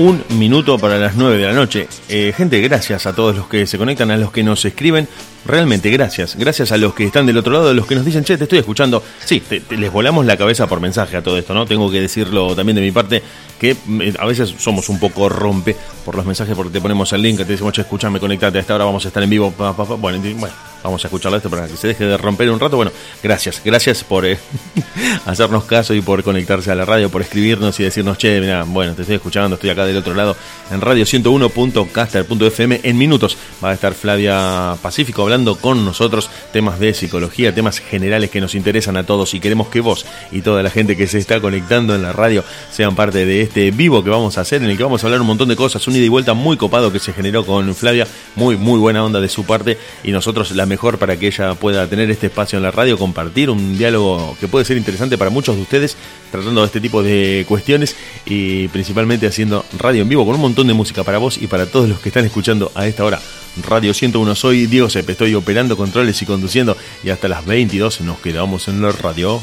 [0.00, 1.86] Un minuto para las 9 de la noche.
[2.08, 5.06] Eh, gente, gracias a todos los que se conectan, a los que nos escriben.
[5.44, 6.36] Realmente, gracias.
[6.36, 8.44] Gracias a los que están del otro lado, a los que nos dicen, che, te
[8.44, 9.02] estoy escuchando.
[9.24, 11.64] Sí, te- les volamos la cabeza por mensaje a todo esto, ¿no?
[11.66, 13.22] Tengo que decirlo también de mi parte,
[13.58, 15.74] que eh, a veces somos un poco rompe
[16.04, 18.74] por los mensajes, porque te ponemos el link, te decimos, che, escuchame, conectate, a esta
[18.74, 19.52] hora vamos a estar en vivo.
[19.56, 22.76] Bueno, bueno, Vamos a escucharlo esto para que se deje de romper un rato.
[22.76, 22.90] Bueno,
[23.22, 24.38] gracias, gracias por eh,
[25.26, 28.94] hacernos caso y por conectarse a la radio, por escribirnos y decirnos, che, mira, bueno,
[28.94, 30.34] te estoy escuchando, estoy acá del otro lado
[30.70, 32.80] en radio 101.caster.fm.
[32.82, 38.30] En minutos va a estar Flavia Pacífico hablando con nosotros temas de psicología, temas generales
[38.30, 41.18] que nos interesan a todos y queremos que vos y toda la gente que se
[41.18, 44.70] está conectando en la radio sean parte de este vivo que vamos a hacer, en
[44.70, 46.90] el que vamos a hablar un montón de cosas, un ida y vuelta muy copado
[46.90, 50.66] que se generó con Flavia, muy, muy buena onda de su parte y nosotros la
[50.66, 54.48] mejor para que ella pueda tener este espacio en la radio, compartir un diálogo que
[54.48, 55.96] puede ser interesante para muchos de ustedes,
[56.32, 57.94] tratando de este tipo de cuestiones
[58.26, 61.66] y principalmente haciendo radio en vivo con un montón de música para vos y para
[61.66, 63.20] todos los que están escuchando a esta hora.
[63.68, 68.20] Radio 101, soy Diego Sepe, estoy operando controles y conduciendo y hasta las 22 nos
[68.20, 69.42] quedamos en la radio.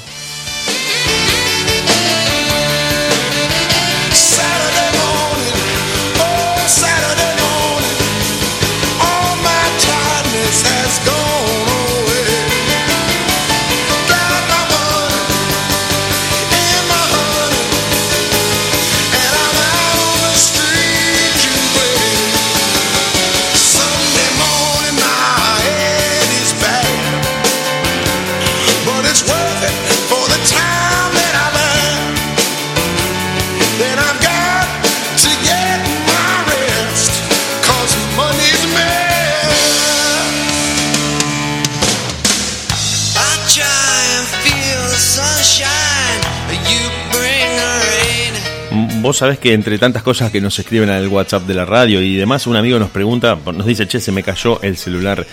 [49.07, 52.17] Vos sabés que entre tantas cosas que nos escriben al WhatsApp de la radio y
[52.17, 55.25] demás, un amigo nos pregunta, nos dice, che, se me cayó el celular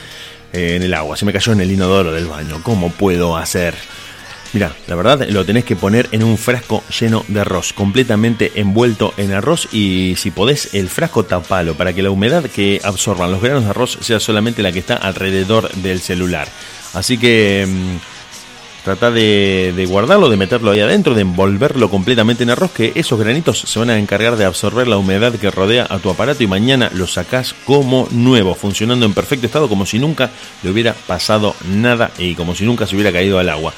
[0.53, 3.75] eh, en el agua, se me cayó en el inodoro del baño, ¿cómo puedo hacer?
[4.53, 9.13] Mira, la verdad lo tenés que poner en un frasco lleno de arroz, completamente envuelto
[9.17, 13.43] en arroz y si podés el frasco tapalo para que la humedad que absorban los
[13.43, 16.47] granos de arroz sea solamente la que está alrededor del celular.
[16.93, 18.14] Así que mm,
[18.85, 23.19] trata de, de guardarlo, de meterlo ahí adentro, de envolverlo completamente en arroz, que esos
[23.19, 26.47] granitos se van a encargar de absorber la humedad que rodea a tu aparato y
[26.47, 30.31] mañana lo sacás como nuevo, funcionando en perfecto estado, como si nunca
[30.63, 33.73] le hubiera pasado nada y como si nunca se hubiera caído al agua.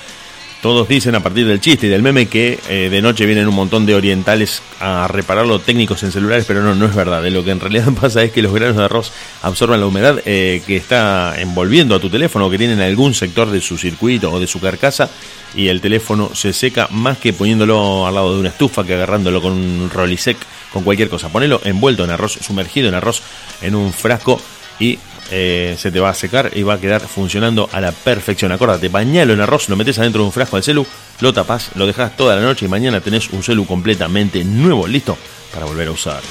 [0.62, 3.54] Todos dicen a partir del chiste y del meme que eh, de noche vienen un
[3.54, 7.24] montón de orientales a repararlo técnicos en celulares, pero no, no es verdad.
[7.26, 10.20] Eh, Lo que en realidad pasa es que los granos de arroz absorben la humedad
[10.24, 14.32] eh, que está envolviendo a tu teléfono, que tiene en algún sector de su circuito
[14.32, 15.10] o de su carcasa,
[15.54, 19.42] y el teléfono se seca más que poniéndolo al lado de una estufa, que agarrándolo
[19.42, 20.38] con un rolisec,
[20.72, 21.28] con cualquier cosa.
[21.28, 23.22] Ponelo envuelto en arroz, sumergido en arroz,
[23.60, 24.40] en un frasco
[24.80, 24.98] y
[25.30, 28.52] eh, se te va a secar y va a quedar funcionando a la perfección.
[28.52, 30.86] Acordate, bañalo en arroz, lo metes adentro de un frasco al celu,
[31.20, 35.16] lo tapas, lo dejas toda la noche y mañana tenés un celu completamente nuevo, listo
[35.52, 36.22] para volver a usar.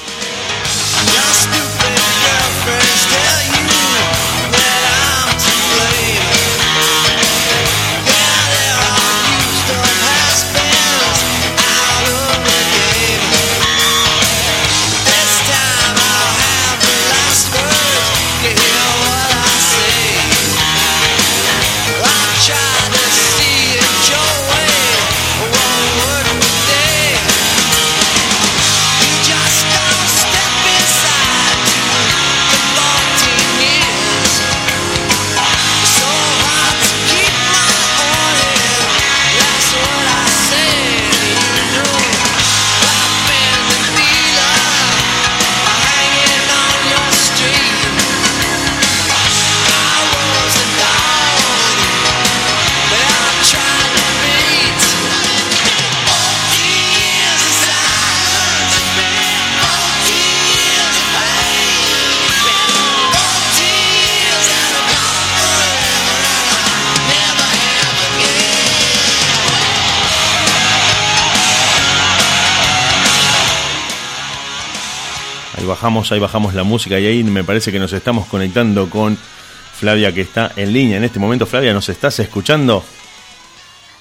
[75.66, 80.12] Bajamos, ahí bajamos la música y ahí me parece que nos estamos conectando con Flavia
[80.12, 81.44] que está en línea en este momento.
[81.46, 82.82] Flavia, ¿nos estás escuchando?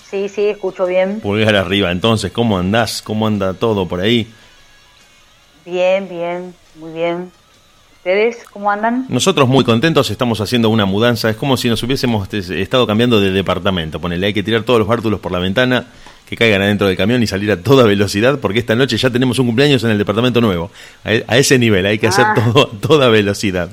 [0.10, 1.20] Sí, sí, escucho bien.
[1.20, 3.02] Pulgar arriba, entonces, ¿cómo andás?
[3.02, 4.32] ¿Cómo anda todo por ahí?
[5.66, 7.32] Bien, bien, muy bien.
[7.98, 9.08] ¿Ustedes cómo andan?
[9.10, 13.20] Nosotros muy contentos, estamos haciendo una mudanza, es como si nos hubiésemos este, estado cambiando
[13.20, 14.00] de departamento.
[14.00, 15.88] Ponele, hay que tirar todos los bártulos por la ventana,
[16.28, 19.38] que caigan adentro del camión y salir a toda velocidad, porque esta noche ya tenemos
[19.40, 20.72] un cumpleaños en el departamento nuevo.
[21.04, 22.34] A, a ese nivel, hay que hacer Ah.
[22.36, 23.70] todo a toda velocidad.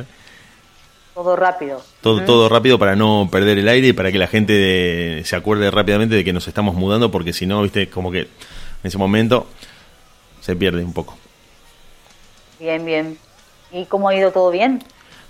[1.14, 1.82] Todo rápido.
[2.00, 5.36] Todo, todo rápido para no perder el aire y para que la gente de- se
[5.36, 8.28] acuerde rápidamente de que nos estamos mudando, porque si no, viste, como que en
[8.82, 9.46] ese momento
[10.40, 11.16] se pierde un poco.
[12.58, 13.18] Bien, bien.
[13.72, 14.82] ¿Y cómo ha ido todo bien?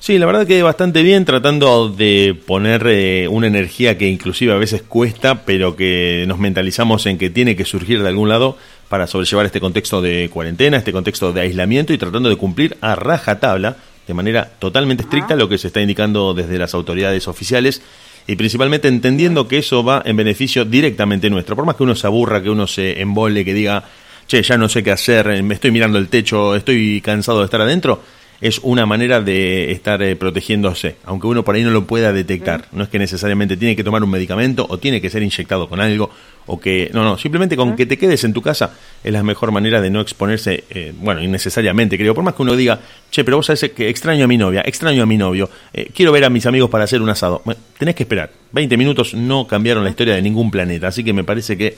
[0.02, 4.56] Sí, la verdad que bastante bien, tratando de poner eh, una energía que inclusive a
[4.56, 9.06] veces cuesta, pero que nos mentalizamos en que tiene que surgir de algún lado para
[9.06, 13.76] sobrellevar este contexto de cuarentena, este contexto de aislamiento y tratando de cumplir a rajatabla,
[14.04, 17.80] de manera totalmente estricta, lo que se está indicando desde las autoridades oficiales
[18.26, 21.54] y principalmente entendiendo que eso va en beneficio directamente nuestro.
[21.54, 23.84] Por más que uno se aburra, que uno se embole, que diga,
[24.26, 27.60] che, ya no sé qué hacer, me estoy mirando el techo, estoy cansado de estar
[27.60, 28.02] adentro,
[28.42, 32.66] es una manera de estar eh, protegiéndose, aunque uno por ahí no lo pueda detectar.
[32.72, 35.80] No es que necesariamente tiene que tomar un medicamento o tiene que ser inyectado con
[35.80, 36.10] algo
[36.46, 38.74] o que no, no, simplemente con que te quedes en tu casa
[39.04, 42.56] es la mejor manera de no exponerse, eh, bueno, innecesariamente, creo, por más que uno
[42.56, 42.80] diga,
[43.12, 46.10] che, pero vos sabés que extraño a mi novia, extraño a mi novio, eh, quiero
[46.10, 47.42] ver a mis amigos para hacer un asado.
[47.44, 48.30] Bueno, tenés que esperar.
[48.50, 51.76] 20 minutos no cambiaron la historia de ningún planeta, así que me parece que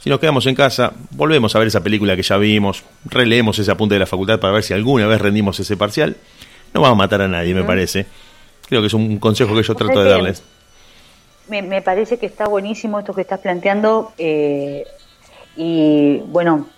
[0.00, 3.70] si nos quedamos en casa, volvemos a ver esa película que ya vimos, releemos ese
[3.70, 6.16] apunte de la facultad para ver si alguna vez rendimos ese parcial.
[6.72, 8.06] No vamos a matar a nadie, me parece.
[8.68, 10.42] Creo que es un consejo que yo trato de darles.
[11.48, 14.84] Me, me parece que está buenísimo esto que estás planteando eh,
[15.56, 16.68] y bueno,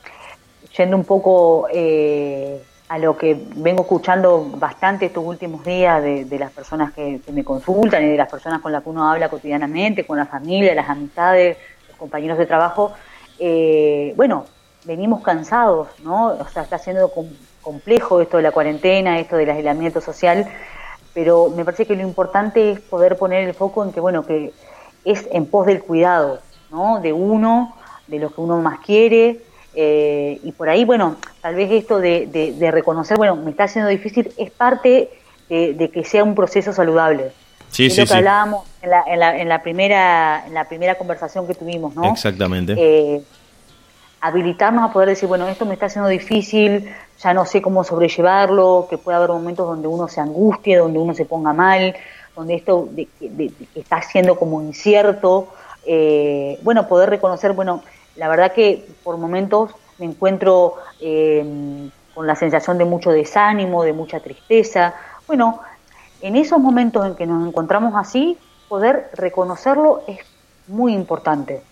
[0.78, 6.38] yendo un poco eh, a lo que vengo escuchando bastante estos últimos días de, de
[6.38, 9.28] las personas que, que me consultan y de las personas con las que uno habla
[9.28, 11.58] cotidianamente, con la familia, las amistades,
[11.88, 12.94] los compañeros de trabajo,
[13.40, 14.46] eh, bueno,
[14.84, 16.28] venimos cansados, ¿no?
[16.38, 20.48] O sea, está siendo com- complejo esto de la cuarentena, esto del aislamiento social,
[21.12, 24.54] pero me parece que lo importante es poder poner el foco en que, bueno, que
[25.04, 27.00] es en pos del cuidado, ¿no?
[27.00, 27.76] De uno,
[28.06, 32.26] de lo que uno más quiere, eh, y por ahí, bueno, tal vez esto de,
[32.28, 35.10] de- reconocer, bueno, me está haciendo difícil, es parte
[35.48, 37.32] de que sea un proceso saludable.
[37.70, 38.18] Sí, es sí, lo que sí.
[38.18, 42.04] hablábamos en la, en, la, en la primera en la primera conversación que tuvimos, ¿no?
[42.10, 42.74] Exactamente.
[42.76, 43.22] Eh,
[44.20, 46.92] habilitarnos a poder decir, bueno, esto me está haciendo difícil,
[47.22, 51.14] ya no sé cómo sobrellevarlo, que puede haber momentos donde uno se angustie, donde uno
[51.14, 51.94] se ponga mal,
[52.36, 55.48] donde esto de, de- de- está siendo como incierto.
[55.86, 57.82] Eh, bueno, poder reconocer, bueno,
[58.16, 63.92] la verdad que por momentos me encuentro eh, con la sensación de mucho desánimo, de
[63.94, 64.94] mucha tristeza.
[65.26, 65.60] Bueno,
[66.22, 70.18] en esos momentos en que nos encontramos así, poder reconocerlo es
[70.68, 71.62] muy importante.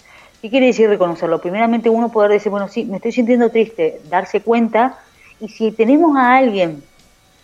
[0.42, 1.40] ¿Qué quiere decir reconocerlo?
[1.40, 4.98] Primeramente uno poder decir, bueno, sí, me estoy sintiendo triste, darse cuenta,
[5.40, 6.82] y si tenemos a alguien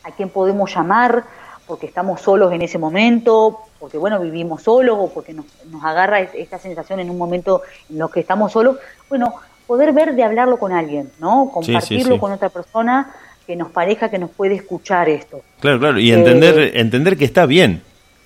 [0.02, 1.24] a quien podemos llamar
[1.66, 6.20] porque estamos solos en ese momento, porque bueno, vivimos solos o porque nos, nos agarra
[6.20, 8.76] es- esta sensación en un momento en lo que estamos solos,
[9.08, 9.34] bueno,
[9.66, 11.50] poder ver de hablarlo con alguien, ¿no?
[11.52, 12.20] Compartirlo sí.
[12.20, 13.14] con otra persona
[13.46, 15.42] que nos parezca que nos puede escuchar esto.
[15.60, 17.82] Claro, claro, y Eh, entender, entender que está bien.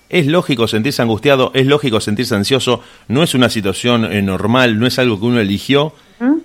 [0.09, 4.87] Es lógico sentirse angustiado, es lógico sentirse ansioso, no es una situación eh, normal, no
[4.87, 5.93] es algo que uno eligió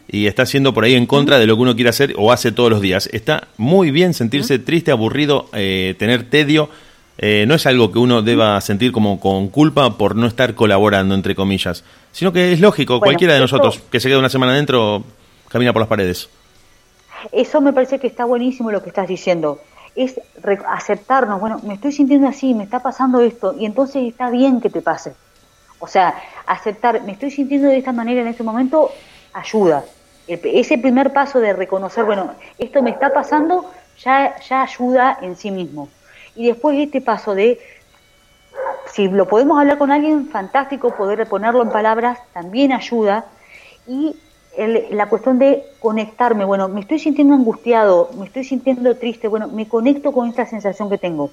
[0.06, 2.52] y está haciendo por ahí en contra de lo que uno quiere hacer o hace
[2.52, 3.08] todos los días.
[3.12, 6.68] Está muy bien sentirse triste, aburrido, eh, tener tedio.
[7.16, 11.14] eh, no es algo que uno deba sentir como con culpa por no estar colaborando,
[11.14, 14.52] entre comillas, sino que es lógico, Bueno, cualquiera de nosotros que se queda una semana
[14.52, 15.04] adentro
[15.48, 16.28] camina por las paredes.
[17.32, 19.62] Eso me parece que está buenísimo lo que estás diciendo.
[19.94, 20.20] Es
[20.66, 24.70] aceptarnos, bueno, me estoy sintiendo así, me está pasando esto, y entonces está bien que
[24.70, 25.16] te pase.
[25.78, 26.14] O sea,
[26.46, 29.86] aceptar, me estoy sintiendo de esta manera en este momento, ayuda.
[30.26, 35.36] El- ese primer paso de reconocer, bueno, esto me está pasando, ya, ya ayuda en
[35.36, 35.94] sí mismo.
[36.34, 37.60] Y después este paso de,
[38.86, 43.32] si lo podemos hablar con alguien, fantástico, poder ponerlo en palabras, también ayuda.
[43.86, 44.23] Y
[44.56, 49.48] el- la cuestión de conectarme, bueno, me estoy sintiendo angustiado, me estoy sintiendo triste, bueno,
[49.48, 51.30] me conecto con esta sensación que tengo.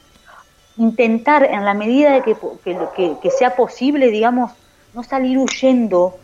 [0.78, 4.52] Intentar, en la medida de que, que, que- que sea posible, digamos,
[4.94, 6.18] no salir huyendo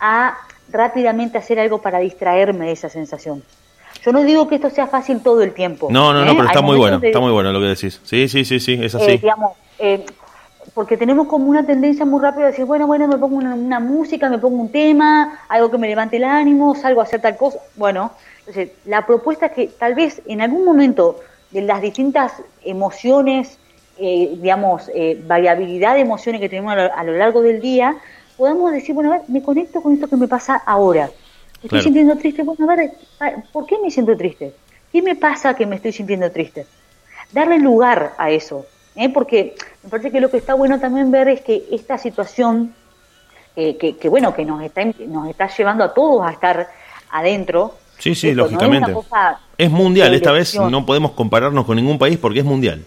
[0.00, 0.36] a
[0.70, 3.42] rápidamente hacer algo para distraerme de esa sensación.
[4.04, 5.88] Yo no digo que esto sea fácil todo el tiempo.
[5.90, 6.34] No, no, no, ¿eh?
[6.36, 8.00] pero Hay está muy bueno, de- está muy bueno lo que decís.
[8.04, 9.12] Sí, sí, sí, sí, es así.
[9.12, 10.04] eh, digamos, eh,
[10.74, 13.80] porque tenemos como una tendencia muy rápida de decir, bueno, bueno, me pongo una, una
[13.80, 17.36] música, me pongo un tema, algo que me levante el ánimo, salgo a hacer tal
[17.36, 17.58] cosa.
[17.76, 22.32] Bueno, entonces, la propuesta es que tal vez en algún momento de las distintas
[22.64, 23.58] emociones,
[23.98, 27.96] eh, digamos, eh, variabilidad de emociones que tenemos a lo, a lo largo del día,
[28.36, 31.10] podamos decir, bueno, a ver, me conecto con esto que me pasa ahora.
[31.54, 31.82] Estoy Claro.
[31.82, 32.92] sintiendo triste, bueno, a ver,
[33.52, 34.52] ¿por qué me siento triste?
[34.92, 36.66] ¿Qué me pasa que me estoy sintiendo triste?
[37.32, 38.64] darle lugar a eso,
[38.98, 39.08] ¿eh?
[39.08, 42.74] porque me parece que lo que está bueno también ver es que esta situación,
[43.56, 46.68] eh, que, que, bueno, que nos está, nos está llevando a todos a estar
[47.10, 47.74] adentro.
[47.98, 48.94] Sí, sí, esto no es lógicamente.
[49.56, 52.84] Es mundial, esta vez no podemos compararnos con ningún país porque es mundial.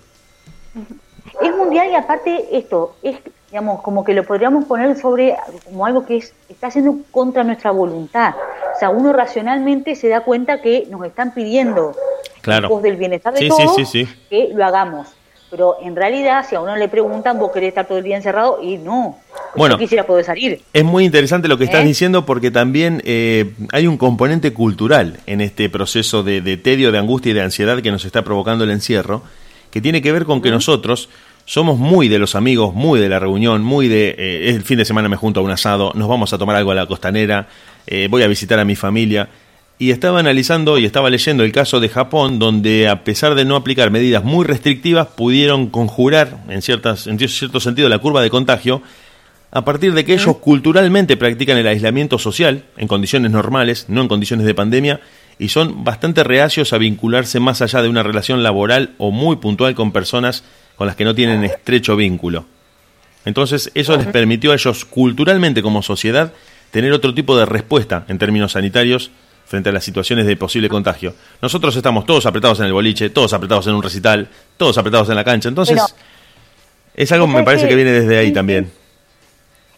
[1.41, 3.17] Es mundial y aparte esto, es,
[3.49, 5.35] digamos, como que lo podríamos poner sobre
[5.65, 8.35] como algo que es, está haciendo contra nuestra voluntad.
[8.75, 11.93] O sea, uno racionalmente se da cuenta que nos están pidiendo
[12.41, 12.67] Claro.
[12.67, 14.07] en pos del bienestar de Sí, sí, todos sí, sí.
[14.29, 15.07] que lo hagamos.
[15.51, 18.59] Pero en realidad, si a uno le preguntan, vos querés estar todo el día encerrado,
[18.63, 19.19] y no.
[19.55, 19.75] Bueno.
[19.75, 20.61] Yo quisiera poder salir.
[20.71, 21.87] Es muy interesante lo que estás ¿Eh?
[21.87, 26.97] diciendo porque también eh, hay un componente cultural en este proceso de, de tedio, de
[26.97, 29.23] angustia y de ansiedad que nos está provocando el encierro,
[29.69, 31.09] que tiene que ver con que nosotros
[31.45, 34.85] somos muy de los amigos, muy de la reunión, muy de eh, el fin de
[34.85, 37.47] semana me junto a un asado, nos vamos a tomar algo a la costanera,
[37.87, 39.27] eh, voy a visitar a mi familia.
[39.81, 43.55] Y estaba analizando y estaba leyendo el caso de Japón, donde a pesar de no
[43.55, 48.83] aplicar medidas muy restrictivas, pudieron conjurar, en, ciertas, en cierto sentido, la curva de contagio,
[49.49, 54.07] a partir de que ellos culturalmente practican el aislamiento social en condiciones normales, no en
[54.07, 55.01] condiciones de pandemia,
[55.39, 59.73] y son bastante reacios a vincularse más allá de una relación laboral o muy puntual
[59.73, 60.43] con personas
[60.75, 62.45] con las que no tienen estrecho vínculo.
[63.25, 66.33] Entonces, eso les permitió a ellos culturalmente como sociedad
[66.69, 69.09] tener otro tipo de respuesta en términos sanitarios
[69.51, 71.13] frente a las situaciones de posible contagio.
[71.41, 75.15] Nosotros estamos todos apretados en el boliche, todos apretados en un recital, todos apretados en
[75.15, 75.49] la cancha.
[75.49, 75.79] Entonces,
[76.95, 78.71] es algo que me ¿sabes parece que viene desde ahí Sí, también.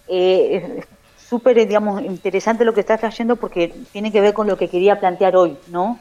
[0.07, 0.85] Eh, es
[1.27, 4.69] súper, eh, digamos, interesante lo que estás trayendo porque tiene que ver con lo que
[4.69, 5.99] quería plantear hoy, ¿no?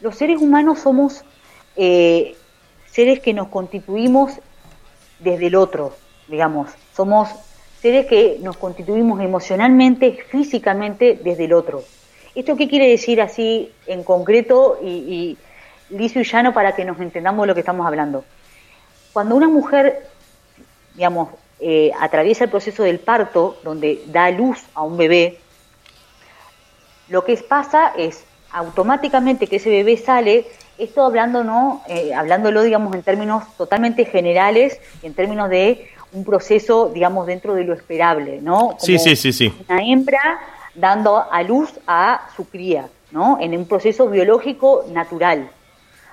[0.00, 1.24] Los seres humanos somos
[1.76, 2.36] eh,
[2.90, 4.32] seres que nos constituimos
[5.18, 5.94] desde el otro,
[6.26, 6.70] digamos.
[6.96, 7.28] Somos
[7.82, 11.84] seres que nos constituimos emocionalmente, físicamente desde el otro.
[12.38, 15.36] ¿Esto qué quiere decir así en concreto y,
[15.90, 18.24] y liso y llano para que nos entendamos de lo que estamos hablando?
[19.12, 20.08] Cuando una mujer
[20.98, 21.28] digamos,
[21.60, 25.38] eh, atraviesa el proceso del parto, donde da luz a un bebé,
[27.08, 31.82] lo que pasa es automáticamente que ese bebé sale, esto hablando, ¿no?
[31.88, 37.62] Eh, hablándolo, digamos, en términos totalmente generales, en términos de un proceso, digamos, dentro de
[37.62, 38.76] lo esperable, ¿no?
[38.78, 39.52] Sí, sí, sí, sí.
[39.68, 40.40] Una hembra
[40.78, 43.38] dando a luz a su cría, ¿no?
[43.40, 45.50] En un proceso biológico natural.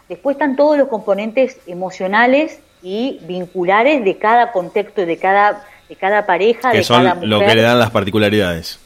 [0.10, 6.26] Después están todos los componentes emocionales y vinculares de cada contexto de cada, de cada
[6.26, 8.80] pareja, Que de cada son mujer, lo que le dan las particularidades.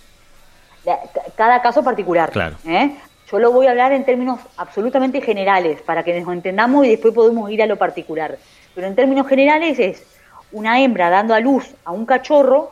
[0.85, 2.31] de- ca- cada caso particular.
[2.31, 2.55] Claro.
[2.65, 2.95] ¿eh?
[3.31, 7.13] Yo lo voy a hablar en términos absolutamente generales para que nos entendamos y después
[7.13, 8.37] podemos ir a lo particular.
[8.73, 10.03] Pero en términos generales es
[10.51, 12.71] una hembra dando a luz a un cachorro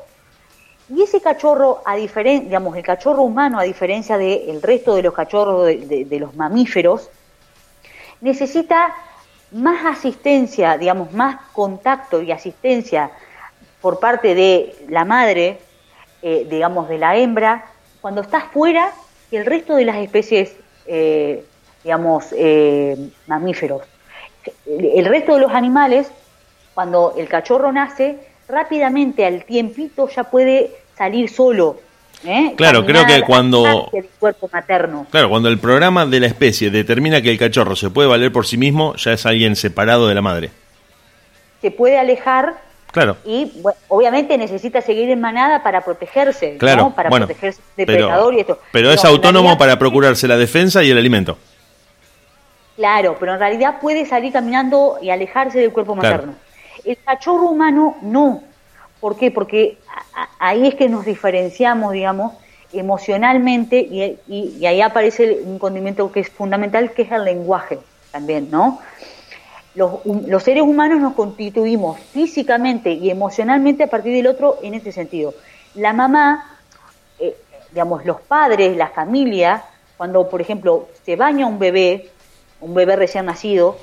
[0.89, 5.13] y ese cachorro, a diferen- digamos, el cachorro humano, a diferencia del resto de los
[5.13, 7.09] cachorros de, de- de los mamíferos,
[8.21, 8.95] necesita
[9.51, 13.11] más asistencia, digamos, más contacto y asistencia
[13.81, 15.59] por parte de la madre,
[16.21, 17.65] eh, digamos, de la hembra,
[18.01, 18.91] cuando está fuera
[19.29, 21.43] que el resto de las especies, eh,
[21.83, 23.83] digamos, eh, mamíferos.
[24.65, 26.09] El resto de los animales,
[26.73, 28.17] cuando el cachorro nace,
[28.47, 31.79] rápidamente al tiempito ya puede salir solo.
[32.25, 32.53] ¿eh?
[32.57, 35.05] Claro, creo que cuando- hacia el cuerpo materno.
[35.11, 38.47] Claro, cuando el programa de la especie determina que el cachorro se puede valer por
[38.47, 40.49] sí mismo, ya es alguien separado de la madre.
[41.61, 42.55] Se puede alejar
[42.91, 43.17] Claro.
[43.25, 46.95] y bueno, obviamente necesita seguir en manada para protegerse, Claro, ¿no?
[46.95, 48.59] para bueno, protegerse del pero, depredador y esto.
[48.71, 51.37] pero es autónomo realidad- para procurarse la defensa y el alimento.
[52.75, 56.15] Claro, pero en realidad puede salir caminando y alejarse del cuerpo Claro.
[56.17, 56.35] materno.
[56.88, 58.43] El cachorro humano no.
[59.01, 59.29] ¿Por qué?
[59.29, 59.77] Porque
[60.39, 62.33] ahí es que nos diferenciamos, digamos,
[62.71, 67.79] emocionalmente y, ahí aparece un condimento que es fundamental, que es el lenguaje
[68.11, 68.79] también, ¿no?
[69.75, 75.33] Los, seres humanos nos constituimos físicamente y emocionalmente a partir del otro en este sentido.
[75.75, 76.57] La mamá,
[77.19, 77.35] eh,
[77.71, 79.63] digamos, los padres, la familia,
[79.97, 82.09] cuando, por ejemplo, se baña un bebé,
[82.61, 83.77] un bebé recién nacido,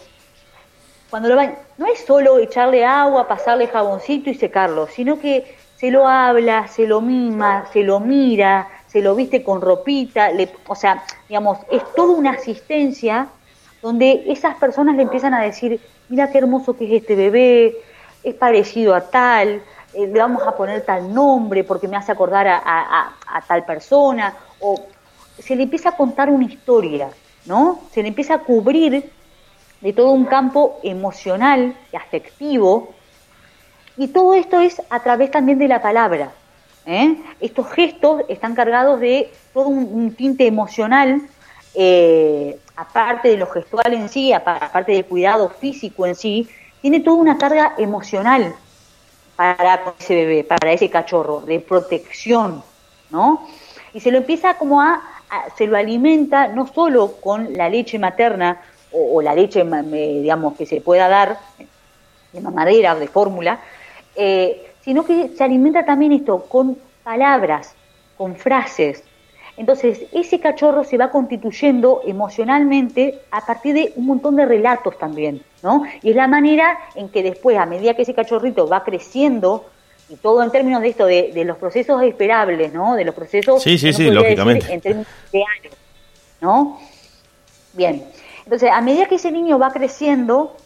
[1.14, 5.92] cuando lo baña, no es solo echarle agua, pasarle jaboncito y secarlo, sino que se
[5.92, 10.74] lo habla, se lo mima, se lo mira, se lo viste con ropita, le, o
[10.74, 13.28] sea, digamos, es toda una asistencia
[13.80, 17.76] donde esas personas le empiezan a decir, mira qué hermoso que es este bebé,
[18.24, 19.62] es parecido a tal,
[19.92, 24.84] eh, le vamos a poner tal nombre porque me hace acordar a tal persona, o
[25.38, 27.08] se le empieza a contar una historia,
[27.46, 27.82] ¿no?
[27.92, 29.12] Se le empieza a cubrir
[29.84, 32.94] de todo un campo emocional y afectivo,
[33.98, 36.32] y todo esto es a través también de la palabra.
[36.86, 37.14] ¿eh?
[37.38, 41.28] Estos gestos están cargados de todo un, tinte emocional,
[41.74, 46.48] eh, aparte de lo gestual en sí, apa- aparte del cuidado físico en sí,
[46.80, 48.54] tiene toda una carga emocional
[49.36, 52.64] para ese bebé, para ese cachorro, de protección,
[53.10, 53.46] ¿no?
[53.92, 55.02] Y se lo empieza como a-
[55.58, 58.62] se lo alimenta no solo con la leche materna
[58.94, 61.38] o, o la leche, digamos, que se pueda dar
[62.32, 63.60] de mamadera o de fórmula,
[64.16, 67.74] eh, sino que se alimenta también esto con palabras,
[68.16, 69.02] con frases,
[69.56, 75.42] Entonces, ese cachorro se va constituyendo emocionalmente a partir de un montón de relatos también,
[75.62, 75.84] ¿no?
[76.02, 79.66] Y es la manera en que después, a medida que ese cachorrito va creciendo,
[80.08, 82.96] y todo en términos de esto, de, de los procesos esperables, ¿no?
[82.96, 83.62] De los procesos...
[83.62, 84.60] Sí, sí, que sí, lógicamente.
[84.60, 85.72] decir En términos reales,
[86.40, 86.80] ¿no?
[87.74, 88.04] Bien,
[88.44, 90.56] entonces, a medida que ese niño va creciendo,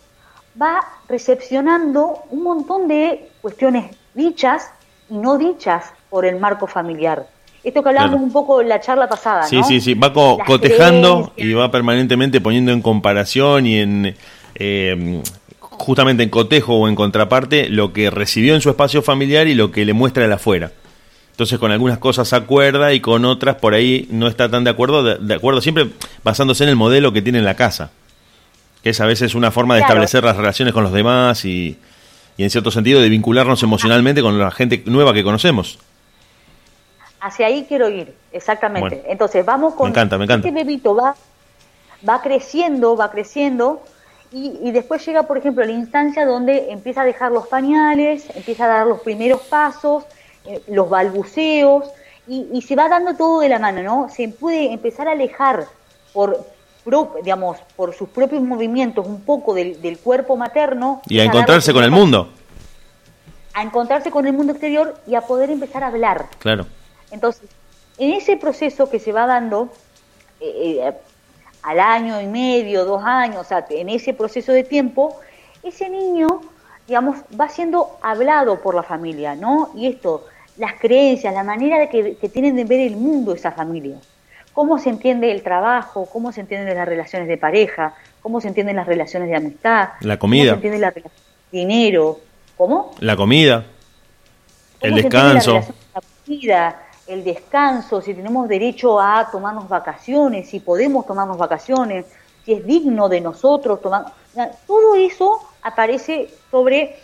[0.61, 4.70] va recepcionando un montón de cuestiones dichas
[5.11, 7.26] y no dichas por el marco familiar.
[7.62, 8.24] Esto que hablábamos Claro.
[8.26, 9.64] un poco en la charla pasada, Sí, ¿no?
[9.64, 11.47] sí, sí, va co- Las cotejando creencias.
[11.49, 14.16] y va permanentemente poniendo en comparación y en
[14.55, 15.22] eh,
[15.61, 19.70] justamente en cotejo o en contraparte lo que recibió en su espacio familiar y lo
[19.70, 20.72] que le muestra el afuera.
[21.39, 25.05] Entonces con algunas cosas acuerda y con otras por ahí no está tan de acuerdo,
[25.05, 25.89] de, de acuerdo siempre
[26.24, 27.93] basándose en el modelo que tiene en la casa,
[28.82, 29.93] que es a veces una forma de Claro.
[29.93, 31.78] establecer las relaciones con los demás y,
[32.36, 35.78] y en cierto sentido de vincularnos emocionalmente con la gente nueva que conocemos.
[37.20, 38.97] Hacia ahí quiero ir, exactamente.
[38.97, 39.03] Bueno.
[39.07, 39.84] Entonces, vamos con...
[39.84, 40.49] Me encanta, me encanta.
[40.49, 41.14] Este bebito va,
[42.09, 43.84] va creciendo, va creciendo,
[44.32, 48.64] y, y después llega, por ejemplo, la instancia donde empieza a dejar los pañales, empieza
[48.64, 50.03] a dar los primeros pasos,
[50.49, 51.84] eh, los balbuceos,
[52.26, 54.09] y, y se va dando todo de la mano, ¿no?
[54.09, 55.66] Se puede empezar a alejar
[56.12, 56.44] por,
[56.84, 61.01] pro- digamos, por sus propios movimientos un poco del, del cuerpo materno.
[61.07, 62.28] Y a encontrarse con el mundo.
[63.55, 66.26] a encontrarse con el mundo exterior y a poder empezar a hablar.
[66.38, 66.66] Claro.
[67.11, 67.49] Entonces,
[67.99, 69.70] en ese proceso que se va dando
[70.40, 70.92] eh, eh,
[71.62, 75.18] al año y medio, dos años, o sea, en ese proceso de tiempo,
[75.62, 76.28] ese niño,
[76.86, 79.70] digamos, va siendo hablado por la familia, ¿no?
[79.74, 80.26] Y esto,
[80.59, 83.97] las creencias, la manera de que, que tienen de ver el mundo esa familia.
[84.53, 88.77] Cómo se entiende el trabajo, cómo se entienden las relaciones de pareja, cómo se entienden
[88.77, 89.91] las relaciones de amistad.
[90.01, 90.51] La Cómo comida.
[90.51, 92.21] se entiende la relación de dinero.
[92.57, 92.91] ¿Cómo?
[92.99, 93.65] La comida,
[94.81, 95.55] el ¿Cómo descanso.
[95.55, 101.39] La con la comida, el descanso, si tenemos derecho a tomarnos vacaciones, si podemos tomarnos
[101.39, 102.07] vacaciones,
[102.45, 104.07] si es digno de nosotros tomar.
[104.67, 106.97] Todo eso aparece sobre,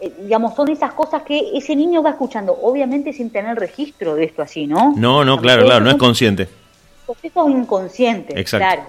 [0.00, 4.24] eh, digamos, son esas cosas que ese niño va escuchando, obviamente sin tener registro de
[4.24, 4.92] esto así, ¿no?
[4.96, 6.48] No, no, claro, claro, no es consciente.
[7.06, 8.66] procesos inconscientes, Exacto.
[8.66, 8.82] claro.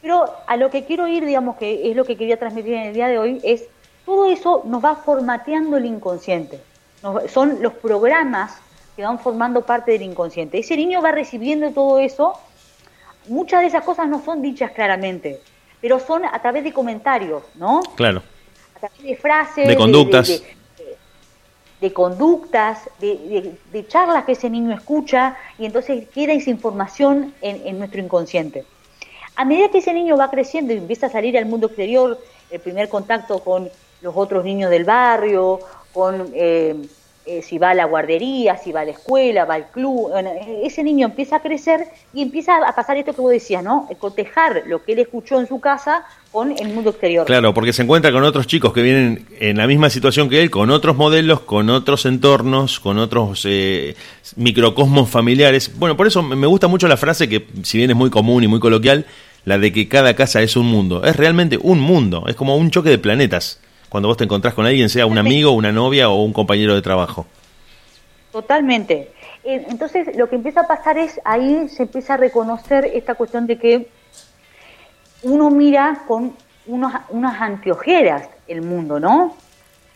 [0.00, 2.94] Pero a lo que quiero ir, digamos, que es lo que quería transmitir en el
[2.94, 3.64] día de hoy, es
[4.06, 6.60] todo eso nos va formateando el inconsciente.
[7.02, 8.58] Nos- son los programas
[8.96, 10.58] que van formando parte del inconsciente.
[10.58, 12.34] Ese niño va recibiendo todo eso.
[13.26, 15.40] Muchas de esas cosas no son dichas claramente,
[15.80, 17.80] pero son a través de comentarios, ¿no?
[17.96, 18.22] Claro.
[19.02, 20.28] De frases, De conductas.
[20.28, 20.58] de, de-
[21.80, 27.78] de conductas, de charlas que ese niño escucha y entonces queda esa información en, en
[27.78, 28.64] nuestro inconsciente.
[29.36, 32.18] A medida que ese niño va creciendo y empieza a salir al mundo exterior,
[32.50, 33.70] el primer contacto con
[34.00, 35.60] los otros niños del barrio,
[35.92, 36.74] con eh,
[37.28, 40.62] eh, si va a la guardería, si va a la escuela, va al club, eh,
[40.64, 43.86] ese niño empieza a crecer y empieza a pasar esto que vos decías, ¿no?
[43.98, 47.26] Cotejar lo que él escuchó en su casa con el mundo exterior.
[47.26, 50.50] Claro, porque se encuentra con otros chicos que vienen en la misma situación que él,
[50.50, 53.94] con otros modelos, con otros entornos, con otros eh,
[54.36, 55.70] microcosmos familiares.
[55.78, 58.48] Bueno, por eso me gusta mucho la frase que, si bien es muy común y
[58.48, 59.04] muy coloquial,
[59.44, 61.04] la de que cada casa es un mundo.
[61.04, 63.60] Es realmente un mundo, es como un choque de planetas.
[63.88, 66.82] Cuando vos te encontrás con alguien, sea un amigo, una novia o un compañero de
[66.82, 67.26] trabajo.
[68.32, 69.12] Totalmente.
[69.44, 73.46] Eh, Entonces, lo que empieza a pasar es, ahí se empieza a reconocer esta cuestión
[73.46, 73.88] de que
[75.22, 76.34] uno mira con
[76.66, 79.36] unos, unas anteojeras el mundo, ¿no?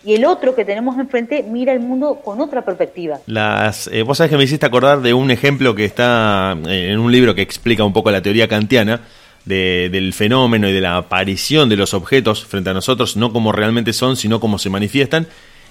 [0.05, 3.21] Y el otro que tenemos enfrente mira el mundo con otra perspectiva.
[3.27, 6.99] Las, eh, vos sabés que me hiciste acordar de un ejemplo que está eh, en
[6.99, 9.03] un libro que explica un poco la teoría kantiana
[9.45, 13.53] de- del fenómeno y de la aparición de los objetos frente a nosotros, no como
[13.53, 15.27] realmente son, sino como se manifiestan.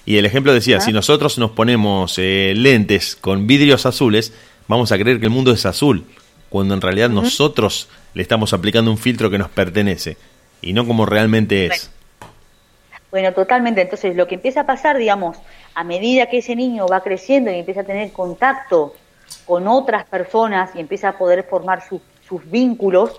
[0.05, 4.33] Y el ejemplo decía, si nosotros nos ponemos eh, lentes con vidrios azules,
[4.67, 6.05] vamos a creer que el mundo es azul,
[6.49, 10.17] cuando en realidad nosotros le estamos aplicando un filtro que nos pertenece
[10.61, 11.91] y no como realmente es.
[13.11, 13.81] Bueno, totalmente.
[13.81, 15.37] Entonces, lo que empieza a pasar, digamos,
[15.75, 18.95] a medida que ese niño va creciendo y empieza a tener contacto
[19.45, 22.01] con otras personas y empieza a poder formar sus
[22.49, 23.11] vínculos,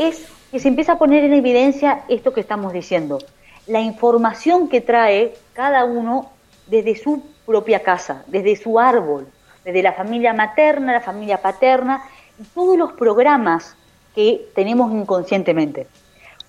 [0.00, 3.18] es que se empieza a poner en evidencia esto que estamos diciendo.
[3.66, 6.30] La información que trae cada uno
[6.66, 9.28] desde su propia casa, desde su árbol,
[9.64, 12.02] desde la familia materna, la familia paterna,
[12.40, 13.76] y todos los programas
[14.14, 15.86] que tenemos inconscientemente.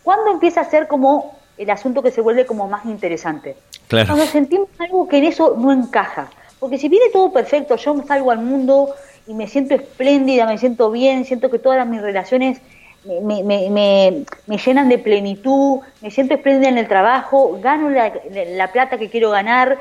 [0.01, 3.57] ¿Cuándo empieza a ser como el asunto que se vuelve como más interesante?
[3.87, 4.07] Claro.
[4.07, 6.29] Cuando sentimos algo que en eso no encaja.
[6.59, 8.95] Porque si viene todo perfecto, yo me salgo al mundo
[9.27, 12.61] y me siento espléndida, me siento bien, siento que todas mis relaciones
[13.05, 18.13] me, me- me- me- llenan de plenitud, me siento espléndida en el trabajo, gano la,
[18.31, 19.79] la plata que quiero ganar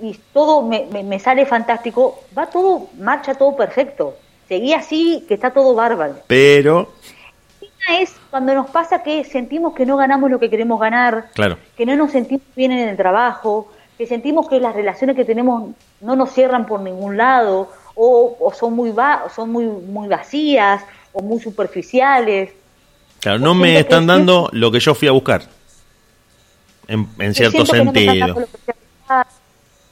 [0.00, 4.16] y todo me, me- sale fantástico, va todo, marcha todo perfecto.
[4.48, 6.16] seguí así, que está todo bárbaro.
[6.26, 6.88] Pero,
[8.00, 11.86] es cuando nos pasa que sentimos que no ganamos lo que queremos ganar, claro, que
[11.86, 13.68] no nos sentimos bien en el trabajo,
[13.98, 15.70] que sentimos que las relaciones que tenemos
[16.00, 20.82] no nos cierran por ningún lado, o, o son muy va son muy muy vacías,
[21.12, 22.50] o muy superficiales.
[23.20, 25.42] claro, no me están dando lo que yo fui a buscar.
[26.88, 28.46] En, cierto no sentido.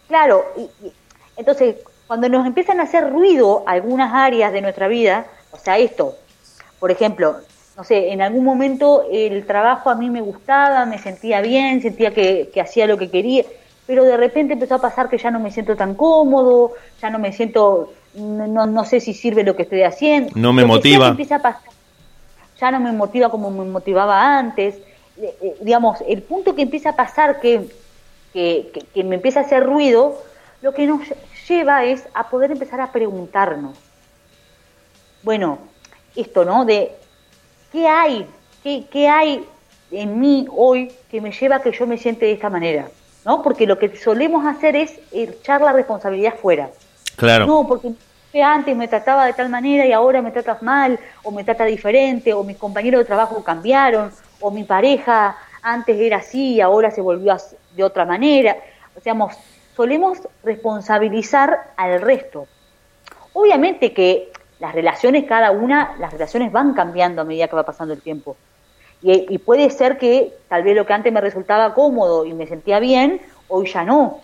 [0.09, 0.93] Claro, y, y-
[1.37, 1.77] entonces
[2.11, 6.17] cuando nos empiezan a hacer ruido algunas áreas de nuestra vida, o sea, esto,
[6.81, 7.37] por ejemplo,
[7.77, 12.13] no sé, en algún momento el trabajo a mí me gustaba, me sentía bien, sentía
[12.13, 13.45] que, que hacía lo que quería,
[13.87, 17.21] pero de repente empezó a pasar que ya no me siento tan cómodo, ya no
[17.21, 20.33] me siento, no, no- sé si sirve lo que estoy haciendo.
[20.35, 21.09] No me Lo motiva.
[21.09, 21.71] empieza a pasar
[22.61, 24.75] ya no me motiva como me motivaba antes.
[25.17, 27.67] Eh, eh, digamos, el punto que empieza a pasar que,
[28.35, 30.23] que, que- que me empieza a hacer ruido,
[30.61, 31.01] lo que nos
[31.49, 33.79] lleva es a poder empezar a preguntarnos.
[35.23, 35.59] Bueno,
[36.17, 36.67] esto, ¿no?
[36.67, 36.93] De
[37.73, 38.27] qué hay,
[38.63, 39.47] qué, qué hay
[39.91, 42.89] en mí hoy que me lleva a que yo me siente de esta manera,
[43.25, 43.43] ¿no?
[43.43, 46.69] Porque lo que solemos hacer es echar la responsabilidad fuera.
[47.47, 47.93] No, porque
[48.43, 52.33] antes me trataba de tal manera y ahora me tratas mal, o me trata diferente,
[52.33, 54.11] o mis compañeros de trabajo cambiaron,
[54.41, 57.37] o mi pareja antes era así y ahora se volvió
[57.77, 58.57] de otra manera.
[58.97, 59.37] O sea, mos-
[59.77, 62.47] solemos responsabilizar al resto.
[63.33, 67.95] Obviamente que las relaciones, cada una, las relaciones van cambiando a medida que va pasando
[67.95, 68.37] el tiempo.
[69.03, 72.47] Y, y puede ser que tal vez lo que antes me resultaba cómodo y me
[72.47, 74.21] sentía bien, hoy ya no.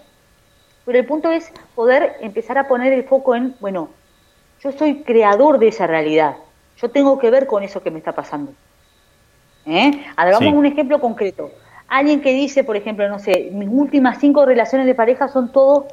[0.87, 3.91] Pero el punto es poder empezar a poner el foco en, bueno,
[4.62, 6.37] yo soy creador de esa realidad.
[6.80, 8.53] Yo tengo que ver con eso que me está pasando.
[9.66, 10.05] ¿Eh?
[10.16, 10.55] Hagamos Sí.
[10.55, 11.51] un ejemplo concreto.
[11.89, 15.84] Alguien que dice, por ejemplo, no sé, mis últimas cinco relaciones de pareja son todos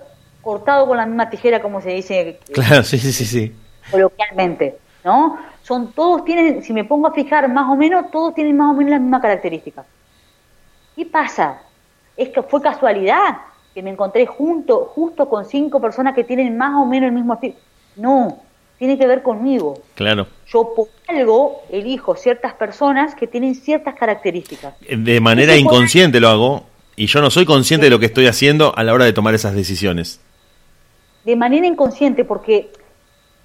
[0.42, 3.56] cortados con la misma tijera, como se dice Claro, sí, sí, sí, sí.
[3.90, 5.38] coloquialmente, ¿no?
[5.64, 8.74] Son todos tienen, si me pongo a fijar más o menos, todos tienen más o
[8.74, 9.86] menos la misma característica.
[10.96, 11.62] ¿Qué pasa?
[12.18, 13.38] Es que fue casualidad
[13.74, 17.34] que me encontré junto, justo con cinco personas que tienen más o menos el mismo
[17.34, 17.56] estilo.
[17.96, 18.40] No,
[18.78, 19.82] tiene que ver conmigo.
[19.96, 20.28] Claro.
[20.48, 24.76] Yo por algo elijo ciertas personas que tienen ciertas características.
[24.88, 26.64] De manera inconsciente lo hago
[26.96, 29.34] y yo no soy consciente de lo que estoy haciendo a la hora de tomar
[29.34, 30.20] esas decisiones.
[31.24, 32.70] de manera inconsciente, porque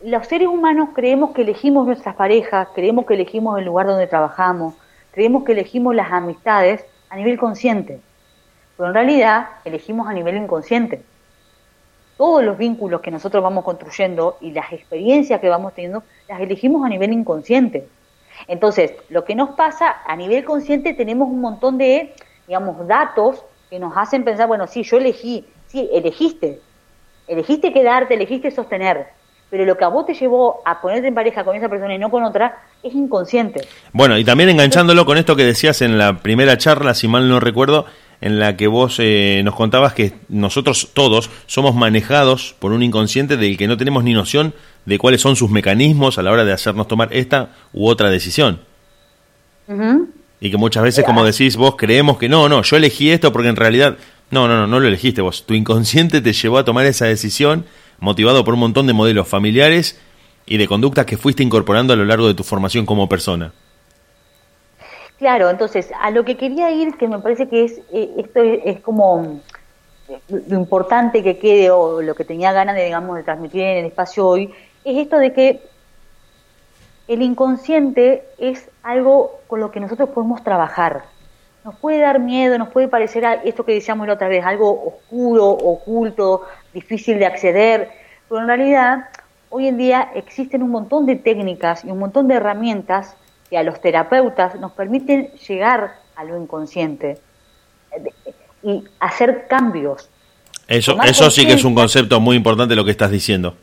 [0.04, 4.74] los seres humanos creemos que elegimos nuestras parejas, creemos que elegimos el lugar donde trabajamos,
[5.12, 8.00] creemos que elegimos las amistades a nivel consciente,
[8.78, 11.02] pero en realidad elegimos a nivel inconsciente.
[12.16, 16.86] Todos los vínculos que nosotros vamos construyendo y las experiencias que vamos teniendo, las elegimos
[16.86, 17.88] a nivel inconsciente.
[18.46, 22.14] Entonces, lo que nos pasa a nivel consciente, tenemos un montón de,
[22.46, 26.60] digamos, datos que nos hacen pensar, bueno, sí, yo elegí, sí, elegiste,
[27.26, 29.08] elegiste quedarte, elegiste sostener,
[29.50, 31.98] pero lo que a vos te llevó a ponerte en pareja con esa persona y
[31.98, 33.66] no con otra es inconsciente.
[33.92, 37.40] Bueno, y también enganchándolo con esto que decías en la primera charla, si mal no
[37.40, 37.86] recuerdo,
[38.20, 43.36] en la que vos eh, nos contabas que nosotros todos somos manejados por un inconsciente
[43.36, 44.54] del que no tenemos ni noción
[44.86, 48.60] de cuáles son sus mecanismos a la hora de hacernos tomar esta u otra decisión.
[50.40, 53.48] Y que muchas veces, como decís vos, creemos que no, no, yo elegí esto porque
[53.48, 53.98] en realidad,
[54.30, 55.44] no, no, no, no lo elegiste vos.
[55.46, 57.66] Tu inconsciente te llevó a tomar esa decisión
[58.00, 60.00] motivado por un montón de modelos familiares
[60.46, 63.52] y de conductas que fuiste incorporando a lo largo de tu formación como persona.
[65.18, 68.60] Claro, entonces, a lo que quería ir, que me parece que es, eh, esto es,
[68.64, 69.40] es como mm,
[70.48, 73.86] lo importante que quede, o lo que tenía ganas de, digamos, de transmitir en el
[73.86, 74.54] espacio hoy,
[74.84, 75.60] es esto de que
[77.08, 81.04] el inconsciente es algo con lo que nosotros podemos trabajar.
[81.64, 84.70] Nos puede dar miedo, nos puede parecer a- esto que decíamos la otra vez, algo
[84.86, 86.42] oscuro, oculto,
[86.72, 87.90] difícil de acceder,
[88.28, 89.06] pero en realidad
[89.48, 93.16] hoy en día existen un montón de técnicas y un montón de herramientas
[93.50, 97.18] que a los terapeutas nos permiten llegar a lo inconsciente
[98.62, 100.08] y hacer cambios.
[100.66, 103.56] Eso, Tomar eso sí que es un concepto muy importante lo que estás diciendo.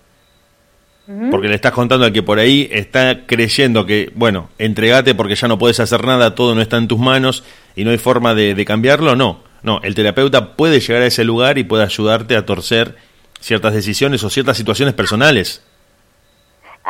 [1.30, 5.48] Porque le estás contando al que por ahí está creyendo que, bueno, entregate porque ya
[5.48, 7.44] no puedes hacer nada, todo no está en tus manos
[7.76, 9.16] y no hay forma de, de cambiarlo.
[9.16, 12.96] No, no, el terapeuta puede llegar a ese lugar y puede ayudarte a torcer
[13.40, 15.62] ciertas decisiones o ciertas situaciones personales.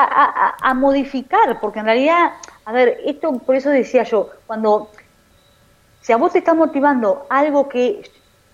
[0.03, 2.33] A, a- modificar, porque en realidad,
[2.65, 4.91] a ver, esto por eso decía yo, cuando
[6.01, 8.01] si a vos te está motivando algo que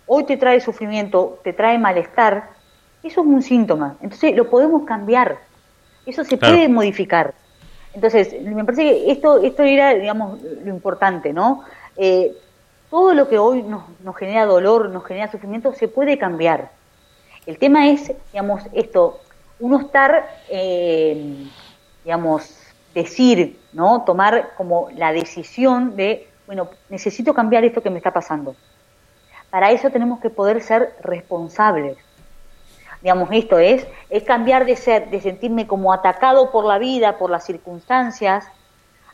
[0.05, 2.49] hoy te trae sufrimiento, te trae malestar,
[3.03, 3.97] eso es un síntoma.
[4.01, 5.39] Entonces lo podemos cambiar,
[6.05, 6.55] eso se Claro.
[6.55, 7.33] puede modificar.
[7.93, 11.63] Entonces, me parece que esto, esto era, digamos, lo importante, ¿no?
[11.97, 12.31] Eh,
[12.89, 16.71] todo lo que hoy nos, nos genera dolor, nos genera sufrimiento, se puede cambiar.
[17.45, 19.21] El tema es, digamos, esto,
[19.61, 21.47] uno estar eh,
[22.03, 22.57] digamos,
[22.93, 24.03] decir, ¿no?
[24.03, 28.55] Tomar como la decisión de, bueno, necesito cambiar esto que me está pasando.
[29.49, 31.97] Para eso tenemos que poder ser responsables.
[33.01, 37.29] Digamos, esto es, es cambiar de ser, de sentirme como atacado por la vida, por
[37.29, 38.45] las circunstancias,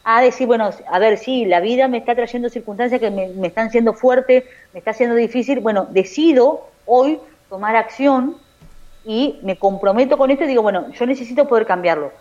[0.04, 3.48] a decir, bueno, a ver, sí, la vida me está trayendo circunstancias que me, me
[3.48, 7.20] están siendo fuertes, me está haciendo difícil, bueno, decido hoy
[7.50, 8.38] tomar acción
[9.08, 12.12] y me comprometo con esto y digo, bueno, yo necesito poder cambiarlo.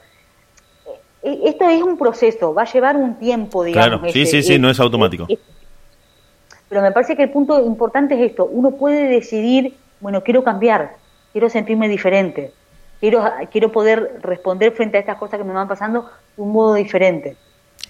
[1.23, 3.99] Eh, Esto es un proceso, va a llevar un tiempo, digamos.
[3.99, 5.27] Claro, sí, este, sí, sí, no es automático.
[6.69, 10.95] Pero me parece que el punto importante es esto, uno puede decidir, bueno, quiero cambiar,
[11.33, 12.53] quiero sentirme diferente,
[13.01, 16.75] quiero, quiero poder responder frente a estas cosas que me van pasando de un modo
[16.75, 17.37] diferente.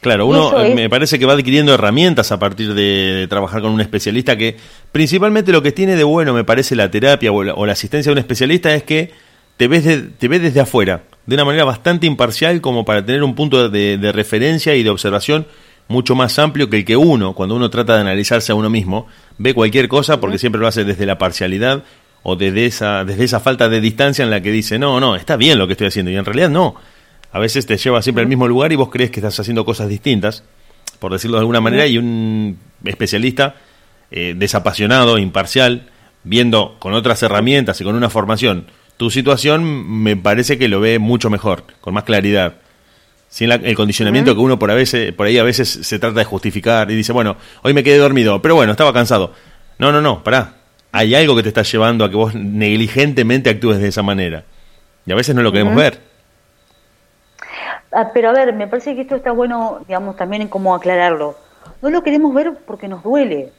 [0.06, 3.60] Claro, uno eh, es- me parece que va adquiriendo herramientas a partir de, de trabajar
[3.62, 4.56] con un especialista que
[4.92, 8.10] principalmente lo que tiene de bueno me parece la terapia o la, o la asistencia
[8.10, 9.10] de un especialista es que
[9.56, 13.22] te ves, de- te ves desde afuera, de una manera bastante imparcial como para tener
[13.22, 15.46] un punto de, de referencia y de observación
[15.88, 19.06] mucho más amplio que el que uno, cuando uno trata de analizarse a uno mismo,
[19.38, 21.84] ve cualquier cosa porque siempre lo hace desde la parcialidad
[22.22, 25.36] o desde esa, desde esa falta de distancia en la que dice, no, no, está
[25.36, 26.74] bien lo que estoy haciendo y en realidad no.
[27.36, 29.90] A veces te lleva siempre al mismo lugar y vos crees que estás haciendo cosas
[29.90, 30.42] distintas,
[30.98, 33.56] por decirlo de alguna manera, y un especialista
[34.10, 35.90] eh, desapasionado, imparcial,
[36.24, 39.62] viendo con otras herramientas y con una formación tu situación,
[40.02, 42.54] me parece que lo ve mucho mejor, con más claridad.
[43.28, 46.20] Sin la- el condicionamiento que uno por, a veces, por ahí a veces se trata
[46.20, 49.34] de justificar y dice, bueno, hoy me quedé dormido, pero bueno, estaba cansado.
[49.78, 50.54] No, no, no, pará.
[50.92, 54.44] Hay algo que te está llevando a que vos negligentemente actúes de esa manera.
[55.04, 56.05] Y a veces no lo queremos ver.
[57.92, 61.36] Ah, pero a ver, me parece que esto está bueno, digamos, también en cómo aclararlo.
[61.80, 63.52] No lo queremos ver porque nos duele,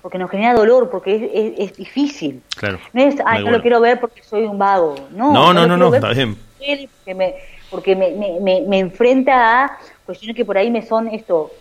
[0.00, 2.42] porque nos genera dolor, porque es, es- es difícil.
[2.56, 2.78] Claro.
[2.92, 3.56] No es, ay, no bueno.
[3.58, 4.94] lo quiero ver porque soy un vago.
[5.12, 6.36] No, No, no, no, no, ver está bien.
[6.56, 7.34] porque me,
[7.70, 11.52] porque me, me, me, enfrenta a cuestiones que por ahí me son esto,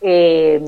[0.00, 0.60] eh,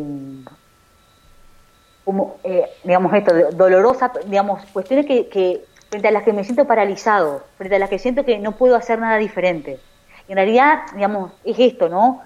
[2.04, 6.66] como, eh, digamos, esto, dolorosa, digamos, cuestiones que, que frente a las que me siento
[6.66, 9.80] paralizado, frente a las que siento que no puedo hacer nada diferente.
[10.32, 12.22] En realidad, digamos, es esto, ¿no?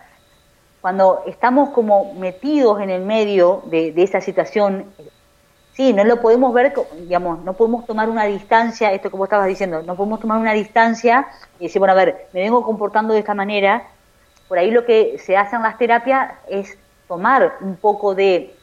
[0.80, 4.92] Cuando estamos como metidos en el medio de, de esa situación,
[5.72, 9.48] sí, no lo podemos ver, digamos, no podemos tomar una distancia, esto que vos estabas
[9.48, 11.26] diciendo, no podemos tomar una distancia
[11.58, 13.88] y decir, bueno, a ver, me vengo comportando de esta manera.
[14.46, 16.78] Por ahí lo que se hace en las terapias es
[17.08, 18.54] tomar un poco de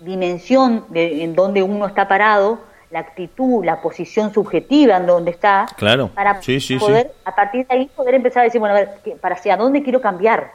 [0.00, 2.60] dimensión de en donde uno está parado,
[2.94, 6.10] la actitud, la posición subjetiva en donde está, Claro.
[6.14, 6.78] para Sí, sí, sí.
[6.78, 9.56] poder, a partir de ahí, poder empezar a decir, bueno, a ver, ¿qué- ¿para hacia
[9.56, 10.52] dónde quiero cambiar?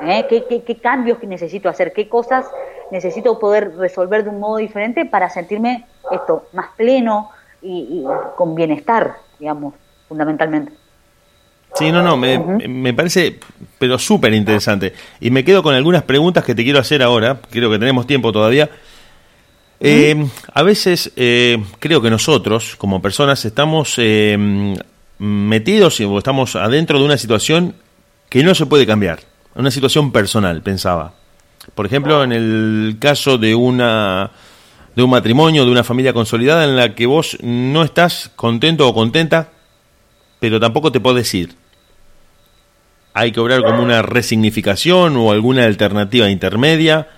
[0.00, 0.24] ¿Eh?
[0.30, 1.92] ¿Qué, qué, qué cambios necesito hacer?
[1.92, 2.46] ¿Qué cosas
[2.90, 7.28] necesito poder resolver de un modo diferente para sentirme esto más pleno
[7.60, 8.04] y, y
[8.36, 9.74] con bienestar, digamos,
[10.08, 10.72] fundamentalmente?
[11.74, 13.38] Sí, no, no, me, me parece,
[13.78, 14.94] pero súper interesante.
[15.20, 18.32] Y me quedo con algunas preguntas que te quiero hacer ahora, creo que tenemos tiempo
[18.32, 18.70] todavía.
[19.80, 24.36] Eh, a veces eh, creo que nosotros, como personas, estamos eh,
[25.18, 27.74] metidos o estamos adentro de una situación
[28.28, 29.20] que no se puede cambiar,
[29.54, 31.14] una situación personal, pensaba.
[31.74, 34.30] Por ejemplo, en el caso de una
[34.96, 38.94] de un matrimonio, de una familia consolidada en la que vos no estás contento o
[38.94, 39.50] contenta
[40.40, 41.54] pero tampoco te podés ir.
[43.14, 47.08] Hay que obrar como una resignificación o alguna alternativa intermedia.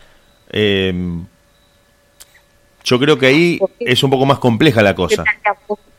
[2.85, 5.25] Yo creo que ahí es un poco más compleja la cosa.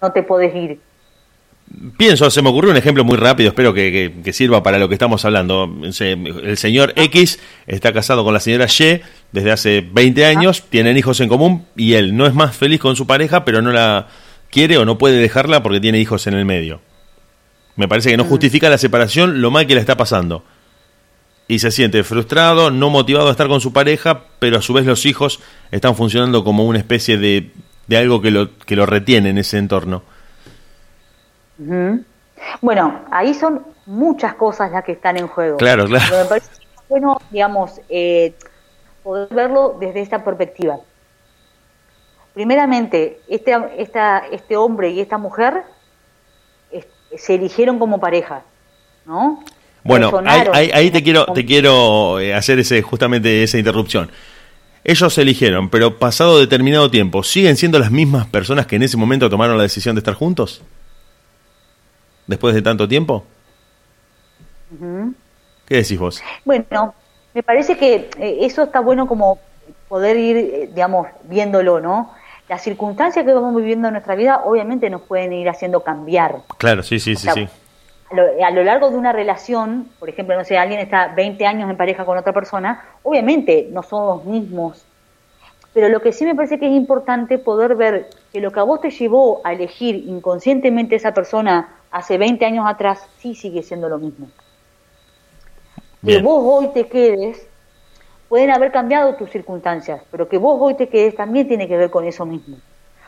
[0.02, 0.80] No te podés ir.
[1.98, 4.90] Pienso, se me ocurrió un ejemplo muy rápido, espero que, que- que sirva para lo
[4.90, 5.74] que estamos hablando.
[5.84, 9.00] El señor X está casado con la señora Y
[9.32, 12.98] desde hace 20 años, tienen hijos en común y él no es más feliz con
[12.98, 14.08] su pareja, pero no la
[14.50, 16.82] quiere o no puede dejarla porque tiene hijos en el medio.
[17.78, 20.44] Me parece que no justifica la separación lo mal que le está pasando.
[21.48, 24.86] Y se siente frustrado, no motivado a estar con su pareja, pero a su vez
[24.86, 25.42] los hijos
[25.72, 27.52] están funcionando como una especie de,
[27.88, 30.04] de algo que lo, que lo retiene en ese entorno.
[32.62, 35.58] Bueno, ahí son muchas cosas las que están en juego.
[35.58, 36.06] Claro, claro.
[36.10, 36.62] Pero me parece
[36.92, 38.34] bueno, digamos, eh,
[39.02, 40.78] poder verlo desde esta perspectiva.
[42.34, 45.64] Primeramente, este, esta, este hombre y esta mujer
[47.16, 48.44] se eligieron como pareja,
[49.06, 49.44] ¿no?
[49.84, 54.12] Bueno, ahí, ahí- ahí te quiero, te quiero eh, hacer ese, justamente esa interrupción.
[54.84, 58.98] Ellos se eligieron, pero pasado determinado tiempo, ¿siguen siendo las mismas personas que en ese
[58.98, 60.62] momento tomaron la decisión de estar juntos?
[62.28, 63.26] Después de tanto tiempo.
[65.68, 66.22] ¿Qué decís vos?
[66.46, 66.94] Bueno,
[67.34, 69.40] me parece que eh, eso está bueno como
[69.88, 72.14] poder ir, eh, digamos, viéndolo, ¿no?
[72.50, 76.38] Las circunstancias que vamos viviendo en nuestra vida obviamente nos pueden ir haciendo cambiar.
[76.58, 77.48] Claro, sí, sí, sí, sea, sí.
[78.12, 81.78] A lo largo de una relación, por ejemplo, no sé, alguien está 20 años en
[81.78, 84.86] pareja con otra persona, obviamente no son los mismos.
[85.74, 88.64] Pero lo que sí me parece que es importante poder ver que lo que a
[88.64, 93.88] vos te llevó a elegir inconscientemente esa persona hace 20 años atrás, sí sigue siendo
[93.88, 94.28] lo mismo.
[96.06, 97.48] Que vos hoy te quedes,
[98.28, 101.90] pueden haber cambiado tus circunstancias, pero que vos hoy te quedes también tiene que ver
[101.90, 102.58] con eso mismo.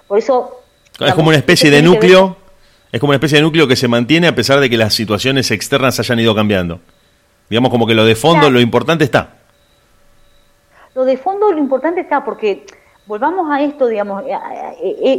[0.07, 0.61] Por eso...
[0.91, 2.37] Es digamos, como una especie de núcleo,
[2.93, 5.49] es como una especie de núcleo que se mantiene a pesar de que las situaciones
[5.49, 6.79] externas hayan ido cambiando.
[7.49, 8.53] Digamos como que lo de fondo, Claro.
[8.53, 9.33] lo importante está.
[10.93, 12.67] Lo de fondo, lo importante está porque
[13.07, 14.23] volvamos a esto, digamos,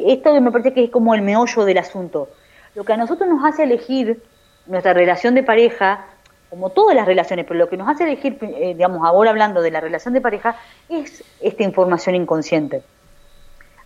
[0.07, 2.29] esto me parece que es como el meollo del asunto.
[2.77, 4.23] Lo que a nosotros nos hace elegir
[4.67, 6.07] nuestra relación de pareja,
[6.51, 9.73] como todas las relaciones, pero lo que nos hace elegir, eh, digamos, ahora hablando de
[9.73, 10.55] la relación de pareja,
[10.89, 12.83] es esta información inconsciente.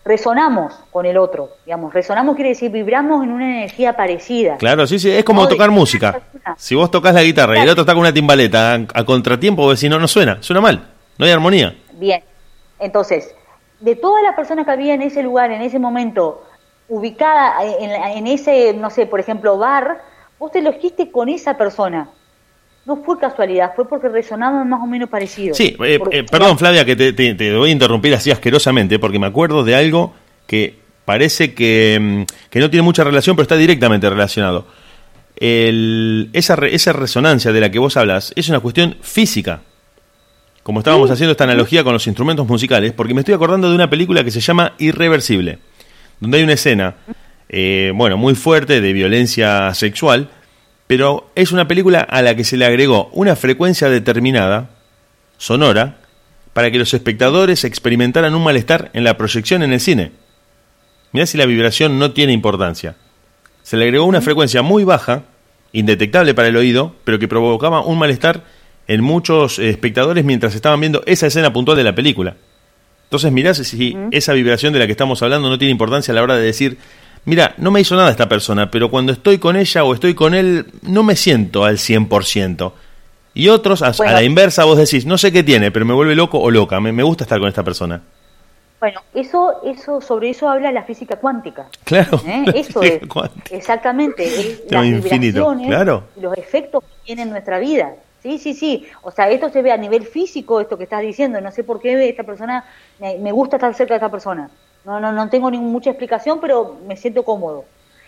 [0.08, 4.56] Resonamos con el otro, digamos, resonamos quiere decir vibramos en una energía parecida.
[4.56, 6.22] Claro, sí, sí, es como No, tocar música.
[6.56, 9.60] Si vos tocas la guitarra y el otro está con una timbaleta a, a contratiempo,
[9.60, 11.76] vos decís, no, no suena, suena mal, no hay armonía.
[11.92, 12.24] Bien,
[12.78, 13.34] entonces,
[13.80, 16.42] de todas las personas que había en ese lugar, en ese momento,
[16.88, 20.00] ubicada en, en ese, no sé, por ejemplo, bar,
[20.38, 22.08] vos te elegiste con esa persona.
[22.86, 25.56] No fue casualidad, fue porque resonaban más o menos parecidos.
[25.56, 28.98] Sí, eh, Porque- eh, perdón Flavia que te, te- te voy a interrumpir así asquerosamente
[28.98, 30.14] porque me acuerdo de algo
[30.46, 34.66] que parece que, mm, que no tiene mucha relación pero está directamente relacionado.
[35.36, 39.60] El- esa, esa resonancia de la que vos hablas es una cuestión física.
[40.62, 43.88] Como estábamos haciendo esta analogía con los instrumentos musicales, porque me estoy acordando de una
[43.88, 45.58] película que se llama Irreversible,
[46.20, 46.94] donde hay una escena,
[47.48, 50.28] eh, bueno, muy fuerte de violencia sexual,
[50.88, 54.70] pero es una película a la que se le agregó una frecuencia determinada,
[55.36, 55.98] sonora,
[56.54, 60.12] para que los espectadores experimentaran un malestar en la proyección en el cine.
[61.12, 62.96] Mirá si la vibración no tiene importancia.
[63.62, 65.24] Se le agregó una frecuencia muy baja,
[65.72, 68.44] indetectable para el oído, pero que provocaba un malestar
[68.88, 72.36] en muchos eh, espectadores mientras estaban viendo esa escena puntual de la película.
[73.04, 76.22] Entonces mirá si esa vibración de la que estamos hablando no tiene importancia a la
[76.22, 76.78] hora de decir,
[77.28, 80.34] mira, no me hizo nada esta persona, pero cuando estoy con ella o estoy con
[80.34, 82.72] él, no me siento al 100%.
[83.34, 86.40] Y otros, a, la inversa, vos decís, no sé qué tiene, pero me vuelve loco
[86.40, 88.00] o loca, me, me gusta estar con esta persona.
[88.80, 91.66] Bueno, eso, eso, sobre eso habla la física cuántica.
[91.84, 92.20] Claro.
[92.24, 92.44] ¿eh?
[92.54, 93.06] Eso es.
[93.08, 93.54] cuántica.
[93.54, 94.24] Exactamente.
[94.24, 96.04] Es las infinito, claro.
[96.16, 97.94] los efectos que tiene en nuestra vida.
[98.22, 98.86] Sí, sí, sí.
[99.02, 101.40] O sea, esto se ve a nivel físico, esto que estás diciendo.
[101.40, 102.64] No sé por qué esta persona,
[103.00, 104.48] me gusta estar cerca de esta persona.
[104.88, 107.66] No, no, no tengo mucha explicación, pero me siento cómodo.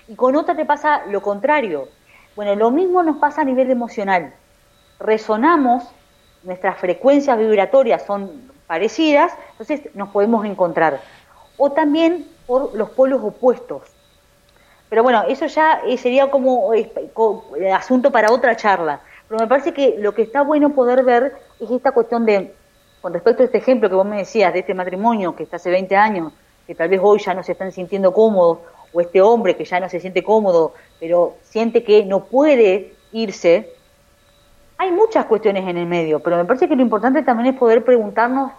[0.09, 1.89] Y con otra te pasa lo contrario.
[2.35, 4.33] Bueno, lo mismo nos pasa a nivel emocional.
[4.99, 5.85] Resonamos,
[6.43, 11.03] nuestras frecuencias vibratorias son parecidas, entonces nos podemos encontrar.
[11.59, 13.83] O también por los polos opuestos.
[14.89, 16.91] Pero bueno, eso ya eh, sería como eh,
[17.59, 19.01] eh, asunto para otra charla.
[19.29, 22.55] Pero me parece que lo que está bueno poder ver es esta cuestión de,
[23.03, 25.69] con respecto a este ejemplo que vos me decías, de este matrimonio que está hace
[25.69, 26.33] 20 años,
[26.71, 28.59] que tal vez hoy ya no se están sintiendo cómodos,
[28.93, 33.73] o este hombre que ya no se siente cómodo, pero siente que no puede irse,
[34.79, 37.85] hay muchas cuestiones en el medio, pero me parece que lo importante también es poder
[37.85, 38.53] preguntarnos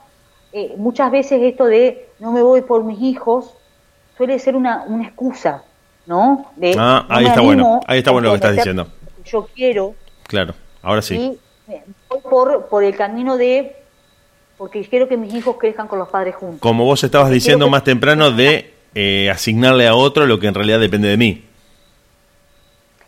[0.52, 3.54] eh, muchas veces esto de no me voy por mis hijos,
[4.18, 5.64] suele ser una, una excusa,
[6.06, 6.52] ¿no?
[6.58, 8.88] De, Ah, ahí está bueno, animo ahí está bueno lo que estás diciendo.
[9.24, 9.96] Yo quiero
[10.28, 11.16] Claro, ahora sí.
[11.16, 13.81] y eh, voy por, por el camino de,
[14.62, 16.60] porque quiero que mis hijos crezcan con los padres juntos.
[16.60, 20.54] Como vos estabas diciendo que- más temprano de eh, asignarle a otro lo que en
[20.54, 21.44] realidad depende de mí.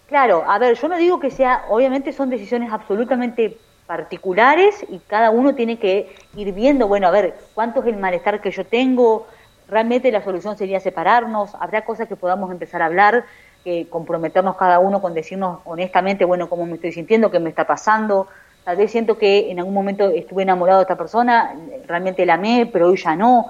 [0.07, 3.55] Claro, a ver, yo no digo que sea, obviamente son decisiones absolutamente
[3.85, 8.41] particulares y cada uno tiene que ir viendo, bueno, a ver, cuánto es el malestar
[8.41, 9.27] que yo tengo,
[9.67, 13.25] realmente la solución sería separarnos, habrá cosas que podamos empezar a hablar,
[13.63, 17.67] que comprometernos cada uno con decirnos honestamente, bueno, cómo me estoy sintiendo, qué me está
[17.67, 18.27] pasando,
[18.63, 21.55] tal vez siento que en algún momento estuve enamorado de esta persona,
[21.87, 23.47] realmente la amé, pero hoy ya no,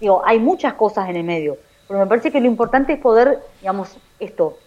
[0.00, 1.56] digo, hay muchas cosas en el medio,
[1.88, 4.58] pero me parece que lo importante es poder, digamos, esto,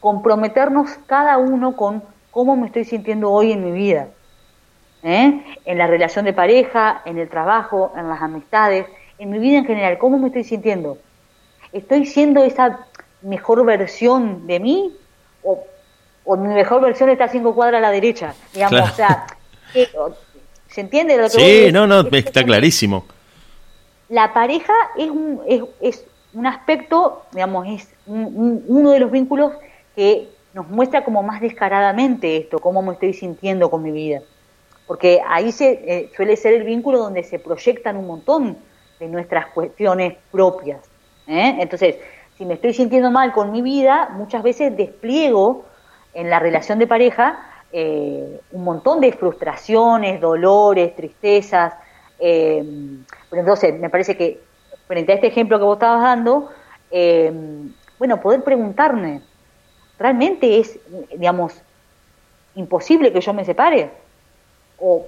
[0.00, 4.08] comprometernos cada uno con cómo me estoy sintiendo hoy en mi vida.
[5.02, 5.42] ¿eh?
[5.64, 8.86] En la relación de pareja, en el trabajo, en las amistades,
[9.18, 10.98] en mi vida en general, cómo me estoy sintiendo.
[11.72, 12.86] ¿Estoy siendo esa
[13.22, 14.96] mejor versión de mí?
[15.42, 15.64] ¿O,
[16.24, 18.34] o mi mejor versión está cinco cuadras a la derecha?
[18.52, 18.92] Digamos, Claro.
[18.92, 19.26] o sea,
[19.72, 20.12] ¿qué- o-
[20.68, 23.04] ¿se entiende lo que Sí, no, no, está clarísimo.
[24.08, 29.10] La pareja es un, es, es un aspecto, digamos, es un- un- uno de los
[29.10, 29.52] vínculos
[29.96, 34.20] que nos muestra como más descaradamente esto, cómo me estoy sintiendo con mi vida.
[34.86, 38.58] Porque ahí se, eh, suele ser el vínculo donde se proyectan un montón
[39.00, 40.80] de nuestras cuestiones propias.
[41.26, 41.56] ¿eh?
[41.58, 41.96] Entonces,
[42.36, 45.64] si me estoy sintiendo mal con mi vida, muchas veces despliego
[46.14, 51.74] en la relación de pareja eh, un montón de frustraciones, dolores, tristezas.
[52.20, 52.64] Eh,
[53.32, 54.40] entonces, me parece que
[54.86, 56.50] frente a este ejemplo que vos estabas dando,
[56.92, 57.32] eh,
[57.98, 59.22] bueno, poder preguntarme,
[59.98, 60.78] ¿realmente es,
[61.16, 61.60] digamos,
[62.54, 63.90] imposible que yo me separe?
[64.78, 65.06] ¿O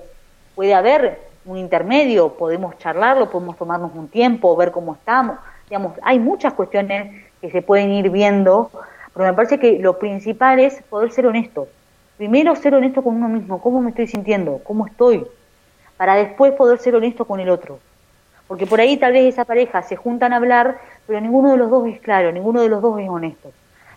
[0.56, 2.32] puede haber un intermedio?
[2.32, 3.30] ¿Podemos charlarlo?
[3.30, 4.56] ¿Podemos tomarnos un tiempo?
[4.56, 5.38] ¿Ver cómo estamos?
[5.68, 8.72] Digamos, hay muchas cuestiones que se pueden ir viendo,
[9.16, 11.68] pero me parece que lo principal es poder ser honesto.
[12.18, 15.26] Primero ser honesto con uno mismo, cómo me estoy sintiendo, cómo estoy,
[15.96, 17.78] para después poder ser honesto con el otro.
[18.46, 21.70] Porque por ahí tal vez esa pareja se juntan a hablar, pero ninguno de los
[21.70, 23.52] dos es claro, ninguno de los dos es honesto.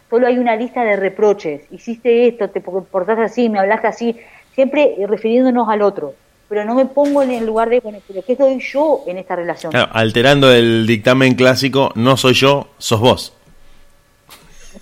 [0.09, 1.63] Solo hay una lista de reproches.
[1.69, 4.17] Hiciste esto, te portaste así, me hablaste así,
[4.55, 6.13] siempre refiriéndonos al otro.
[6.47, 9.35] Pero no me pongo en el lugar de, bueno, pero ¿qué soy yo en esta
[9.35, 9.71] relación?
[9.71, 13.38] Claro, alterando el dictamen clásico, no soy yo, sos vos.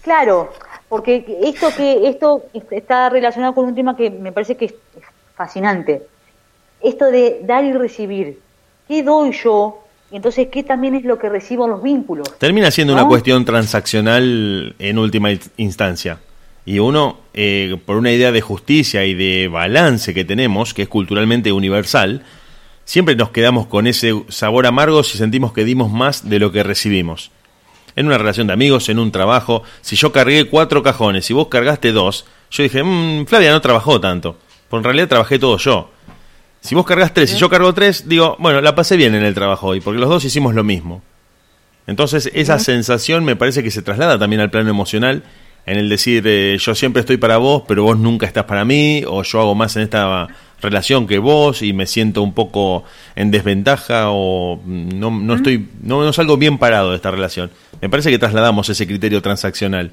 [0.08, 0.54] Claro,
[0.88, 4.74] porque esto que esto está relacionado con un tema que me parece que es
[5.36, 6.04] fascinante.
[6.82, 8.40] Esto de dar y recibir.
[8.88, 9.84] ¿Qué doy yo?
[10.10, 12.38] Y entonces, ¿qué también es lo que recibo en los vínculos?
[12.38, 13.02] Termina siendo ¿No?
[13.02, 16.20] una cuestión transaccional en última in- instancia.
[16.66, 20.88] Y uno, eh, por una idea de justicia y de balance que tenemos, que es
[20.88, 22.24] culturalmente universal,
[22.86, 26.64] siempre nos quedamos con ese sabor amargo si sentimos que dimos más de lo que
[26.64, 27.30] recibimos.
[27.98, 31.48] En una relación de amigos, en un trabajo, si yo cargué cuatro cajones y vos
[31.48, 34.38] cargaste dos, yo dije, "Mm, Flavia no trabajó tanto,
[34.69, 35.90] porque en realidad trabajé todo yo.
[36.61, 39.34] Si vos cargas tres y yo cargo tres, digo, bueno, la pasé bien en el
[39.34, 41.02] trabajo hoy, porque los dos hicimos lo mismo.
[41.88, 45.24] Entonces, esa sensación me parece que se traslada también al plano emocional,
[45.65, 49.03] en el decir, eh, yo siempre estoy para vos, pero vos nunca estás para mí,
[49.07, 50.28] o yo hago más en esta
[50.62, 52.84] relación que vos y me siento un poco
[53.16, 57.52] en desventaja o no, no estoy no, no salgo bien parado de esta relación.
[57.82, 59.92] Me parece que trasladamos ese criterio transaccional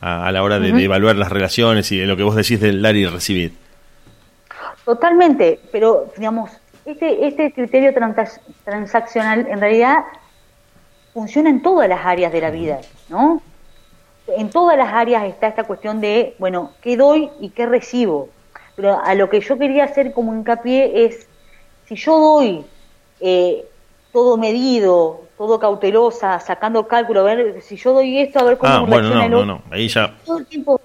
[0.00, 2.60] a, a la hora de, de evaluar las relaciones y de lo que vos decís
[2.60, 3.52] del dar y recibir.
[4.84, 6.50] Totalmente, pero digamos,
[6.84, 10.04] este, este criterio transac- transaccional en realidad
[11.12, 12.78] funciona en todas las áreas de la vida,
[13.08, 13.42] ¿no?
[14.28, 18.28] En todas las áreas está esta cuestión de, bueno, ¿qué doy y qué recibo?
[18.76, 21.26] Pero a lo que yo quería hacer como hincapié es,
[21.88, 22.64] si yo doy
[23.20, 23.64] eh,
[24.12, 28.72] todo medido, todo cautelosa, sacando cálculo, a ver, si yo doy esto, a ver cómo
[28.72, 30.80] Ah, bueno, reacciona no, el no, otro no, ahí ya todo el tiempo,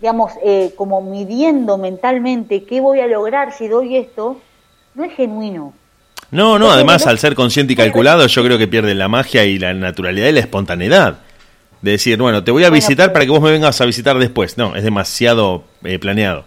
[0.00, 4.40] digamos, eh, como midiendo mentalmente qué voy a lograr si doy esto,
[4.94, 5.72] no es genuino.
[6.30, 9.08] No, no, Porque además no- al ser consciente y calculado yo creo que pierde la
[9.08, 11.18] magia y la naturalidad y la espontaneidad.
[11.82, 13.84] De decir, bueno, te voy a Bueno, visitar pero- para que vos me vengas a
[13.84, 14.56] visitar después.
[14.56, 16.44] No, es demasiado eh, planeado.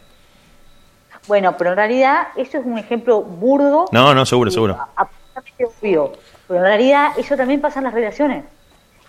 [1.28, 3.86] Bueno, pero en realidad eso es un ejemplo burdo.
[3.92, 4.78] No, no, seguro, seguro.
[4.96, 6.14] absolutamente obvio.
[6.48, 8.46] Pero en realidad eso también pasa en las relaciones.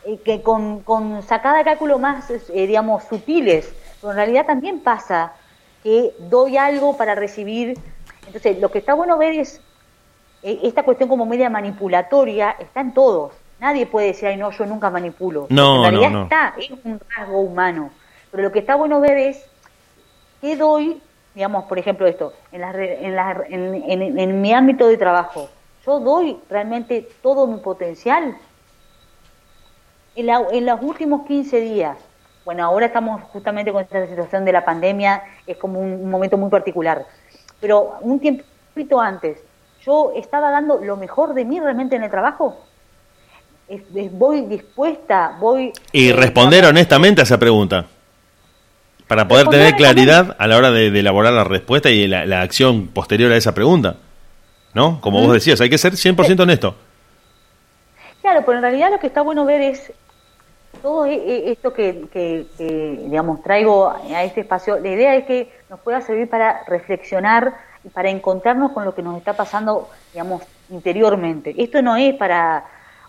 [0.05, 3.73] Eh, que con, con sacada de cálculo más, eh, digamos, sutiles.
[4.01, 5.33] Pero en realidad también pasa
[5.83, 7.79] que doy algo para recibir.
[8.27, 9.61] Entonces, lo que está bueno ver es
[10.43, 13.33] eh, esta cuestión como media manipulatoria, está en todos.
[13.61, 15.47] Nadie puede decir, ay, no, yo nunca manipulo.
[15.51, 16.23] No, en realidad no, no.
[16.25, 17.91] está, es un rasgo humano.
[18.31, 19.45] Pero lo que está bueno ver es
[20.41, 21.01] ¿qué doy?
[21.39, 25.49] Digamos, por ejemplo, esto, en, re- en, las- en, en- en mi ámbito de trabajo,
[25.87, 28.37] ¿yo doy realmente todo mi potencial?
[30.17, 31.97] En, la- en los últimos 15 días,
[32.45, 36.37] bueno, ahora estamos justamente con esta situación de la pandemia, es como un, un momento
[36.37, 37.07] muy particular,
[37.61, 39.39] pero un tiempito antes,
[39.87, 42.57] ¿yo estaba dando lo mejor de mí realmente en el trabajo?
[43.69, 45.37] Es- es- ¿Voy dispuesta?
[45.39, 45.73] ¿Voy...
[45.93, 47.87] Y eh, responder digamos, honestamente a esa pregunta.
[49.09, 52.43] Para poder tener claridad a la hora de, de elaborar la respuesta y la, la
[52.43, 53.97] acción posterior a esa pregunta.
[54.75, 55.01] ¿No?
[55.01, 56.75] Como vos decías, hay que ser 100% honesto.
[58.21, 59.93] Claro, pero en realidad lo que está bueno ver es
[60.83, 64.79] todo e- e- esto que, que- que, digamos, traigo a este espacio.
[64.79, 67.55] La idea es que nos pueda servir para reflexionar
[67.85, 71.55] y para encontrarnos con lo que nos está pasando, digamos, interiormente.
[71.57, 72.65] Esto no es para,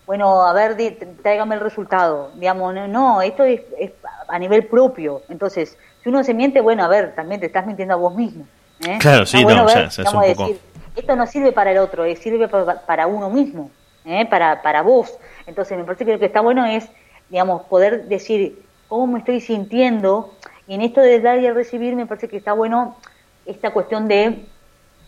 [0.06, 0.76] bueno, a ver,
[1.22, 2.30] tráigame el resultado.
[2.36, 3.92] Digamos, no, no, esto es, es
[4.28, 5.22] a nivel propio.
[5.28, 8.46] Entonces, si uno se miente, bueno, a ver, también te estás mintiendo a vos mismo.
[8.86, 8.98] ¿eh?
[8.98, 10.60] Claro, sí, bueno no, o sea, ver, es un digamos, poco- decir,
[10.96, 13.70] esto no sirve para el otro, eh, sirve pa- para uno mismo,
[14.04, 15.18] eh, para, para vos.
[15.46, 16.90] Entonces me parece que lo que está bueno es,
[17.28, 22.06] digamos, poder decir cómo me estoy sintiendo y en esto de dar y recibir me
[22.06, 22.96] parece que está bueno
[23.44, 24.46] esta cuestión de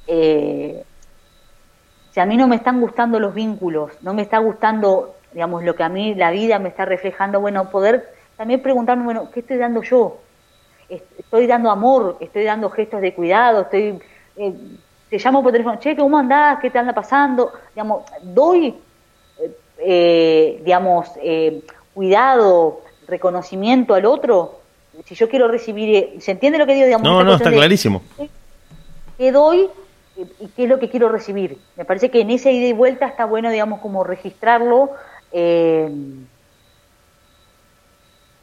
[0.06, 0.84] eh,
[2.10, 5.74] si a mí no me están gustando los vínculos, no me está gustando, digamos, lo
[5.74, 9.56] que a mí la vida me está reflejando, bueno, poder también preguntarme, bueno, ¿qué estoy
[9.56, 10.24] dando yo?
[10.92, 13.98] Est- Estoy dando amor, estoy dando gestos de cuidado, estoy...
[14.36, 14.52] eh,
[15.08, 16.58] te llamo por teléfono, che, ¿cómo andás?
[16.60, 17.52] ¿Qué te anda pasando?
[17.74, 18.74] Digamos, doy,
[19.78, 21.62] eh, digamos, eh,
[21.94, 24.60] cuidado, reconocimiento al otro.
[25.04, 26.86] si yo quiero recibir, eh, ¿se entiende lo que digo?
[26.86, 28.02] Digamos, No, no, está de clarísimo.
[29.18, 29.68] ¿Qué doy
[30.40, 31.58] y qué es lo que quiero recibir?
[31.76, 34.90] Me parece que en esa ida y vuelta está bueno, digamos, como registrarlo,
[35.32, 35.90] eh,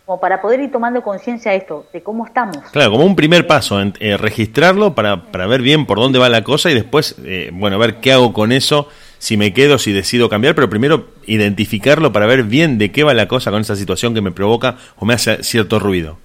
[0.10, 2.58] como para poder ir tomando conciencia de esto, de cómo estamos.
[2.72, 6.30] Claro, como un primer paso, en- eh, registrarlo para, para ver bien por dónde va
[6.30, 8.88] la cosa y después, eh, bueno, ver qué hago con eso,
[9.20, 13.14] si me quedo, si decido cambiar, pero primero identificarlo para ver bien de qué va
[13.14, 16.18] la cosa con esa situación que me provoca o me hace cierto ruido.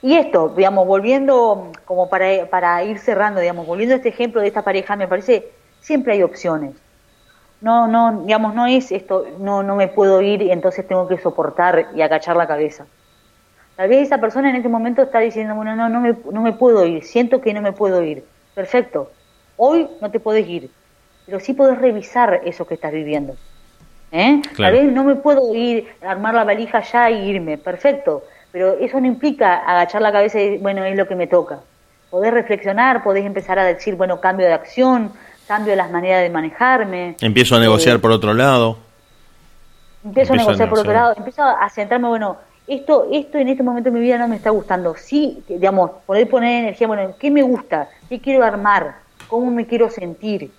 [0.00, 4.46] Y esto, digamos, volviendo, como para, para ir cerrando, digamos, volviendo a este ejemplo de
[4.48, 5.48] esta pareja, me parece,
[5.82, 6.70] siempre hay opciones.
[7.60, 11.18] No, no, digamos, no es esto, no, no me puedo ir y entonces tengo que
[11.18, 12.86] soportar y agachar la cabeza.
[13.74, 16.52] Tal vez esa persona en este momento está diciendo, bueno, no, no me, no me
[16.52, 18.24] puedo ir, siento que no me puedo ir.
[18.54, 19.10] Perfecto,
[19.56, 20.70] hoy no te podés ir,
[21.26, 23.34] pero sí podés revisar eso que estás viviendo.
[24.10, 24.40] ¿Eh?
[24.54, 24.76] Claro.
[24.76, 28.22] Tal vez no me puedo ir, armar la valija ya e irme, perfecto,
[28.52, 31.60] pero eso no implica agachar la cabeza y bueno, es lo que me toca.
[32.10, 35.12] Podés reflexionar, podés empezar a decir, bueno, cambio de acción,
[35.48, 37.16] cambio las maneras de manejarme.
[37.20, 38.78] Empiezo a negociar Eh, por otro lado.
[40.04, 42.36] Empiezo Empiezo a a negociar por otro lado, empiezo a centrarme, bueno,
[42.68, 44.94] esto, esto en este momento de mi vida no me está gustando.
[44.94, 47.88] Sí, digamos, poder poner energía, bueno, ¿qué me gusta?
[48.08, 48.96] ¿Qué quiero armar?
[49.26, 50.50] ¿Cómo me quiero sentir?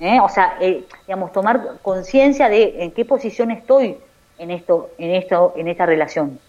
[0.00, 0.18] ¿Eh?
[0.20, 3.96] O sea, eh, digamos, tomar conciencia de en qué posición estoy
[4.38, 6.40] en esto, en esto, en esta relación.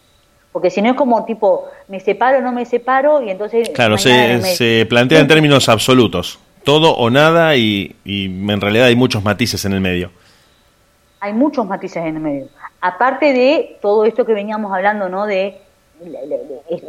[0.51, 3.69] Porque si no es como tipo, me separo, no me separo, y entonces.
[3.69, 6.39] Claro, se, me- se plantea en términos absolutos.
[6.63, 10.11] Todo o nada y, y en realidad hay muchos matices en el medio.
[11.19, 12.47] hay muchos matices en el medio.
[12.81, 15.25] Aparte de todo esto que veníamos hablando, ¿no?
[15.25, 15.57] De,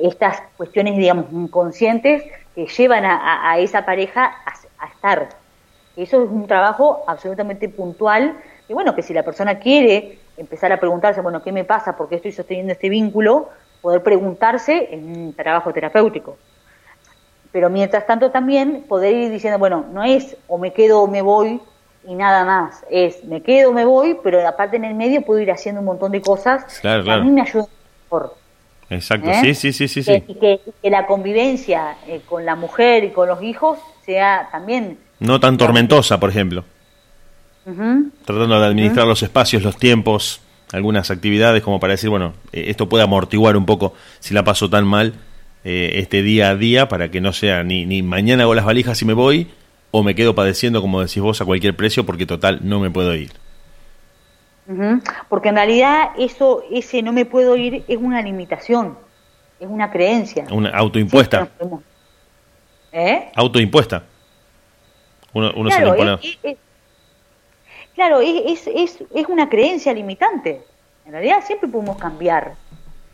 [0.03, 5.29] estas cuestiones, digamos, inconscientes que llevan a, esa pareja a, a estar.
[5.97, 8.37] Eso es un trabajo absolutamente puntual.
[8.69, 11.97] Y bueno, que si la persona quiere empezar a preguntarse, bueno, ¿qué me pasa?
[11.97, 13.51] ¿Por qué estoy sosteniendo este vínculo?
[13.81, 16.37] Poder preguntarse en un trabajo terapéutico.
[17.55, 21.23] Pero mientras tanto también poder ir diciendo, bueno, no es o me quedo o me
[21.23, 21.61] voy
[22.05, 25.39] y nada más, es me quedo o me voy, pero aparte en el medio puedo
[25.39, 27.23] ir haciendo un montón de cosas Claro, que claro.
[27.23, 27.69] a mí me ayudan
[28.07, 28.35] mejor.
[28.91, 29.55] Exacto, ¿eh?
[29.55, 30.25] sí, sí, sí, sí, Que- sí.
[30.27, 30.35] Y
[30.83, 34.99] que, la convivencia eh, con la mujer y con los hijos sea también...
[35.21, 36.65] No tan tormentosa, por ejemplo.
[37.65, 40.41] Tratando de administrar los espacios, los tiempos,
[40.73, 44.69] algunas actividades como para decir, bueno, eh, esto puede amortiguar un poco si la paso
[44.69, 45.15] tan mal
[45.65, 49.01] eh, este día a día para que no sea ni, ni mañana hago las valijas
[49.03, 49.51] y me voy
[49.91, 53.15] o me quedo padeciendo, como decís vos, a cualquier precio porque total no me puedo
[53.15, 53.33] ir.
[55.29, 58.97] Porque en realidad eso, ese no me puedo ir es una limitación,
[59.61, 60.47] es una creencia.
[60.51, 61.45] Una autoimpuesta.
[61.45, 61.83] Sí, podemos-
[62.93, 63.31] ¿Eh?
[63.35, 64.05] Autoimpuesta.
[65.35, 66.19] Uno, uno se Claro, impone.
[66.45, 66.57] es,
[67.95, 70.63] claro es, es, es, es una creencia limitante.
[71.05, 72.55] En realidad siempre podemos cambiar.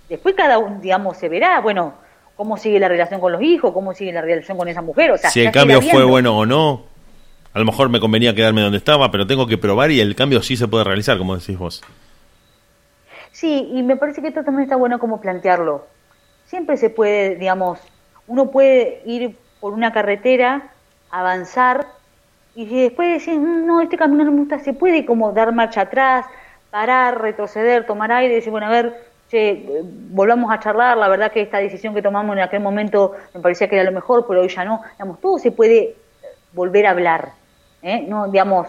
[0.08, 1.94] Después cada uno, digamos, se verá, bueno,
[2.40, 5.10] cómo sigue la relación con los hijos, cómo sigue la relación con esa mujer.
[5.10, 6.84] O sea, si el cambio fue bueno o no,
[7.52, 10.40] a lo mejor me convenía quedarme donde estaba, pero tengo que probar y el cambio
[10.40, 11.82] sí se puede realizar, como decís vos.
[13.30, 15.86] Sí, y me parece que esto también está bueno como plantearlo.
[16.46, 17.78] Siempre se puede, digamos,
[18.26, 20.70] uno puede ir por una carretera,
[21.10, 21.88] avanzar,
[22.54, 25.82] y después decir, "Mm, no, este camino no me gusta, se puede como dar marcha
[25.82, 26.24] atrás,
[26.70, 31.08] parar, retroceder, tomar aire y decir, bueno, a ver, che, eh, volvamos a charlar, la
[31.08, 34.26] verdad que esta decisión que tomamos en aquel momento me parecía que era lo mejor,
[34.26, 34.82] pero hoy ya no.
[34.92, 35.96] Digamos, todo se puede
[36.52, 37.32] volver a hablar.
[37.82, 38.04] ¿eh?
[38.08, 38.68] No, digamos,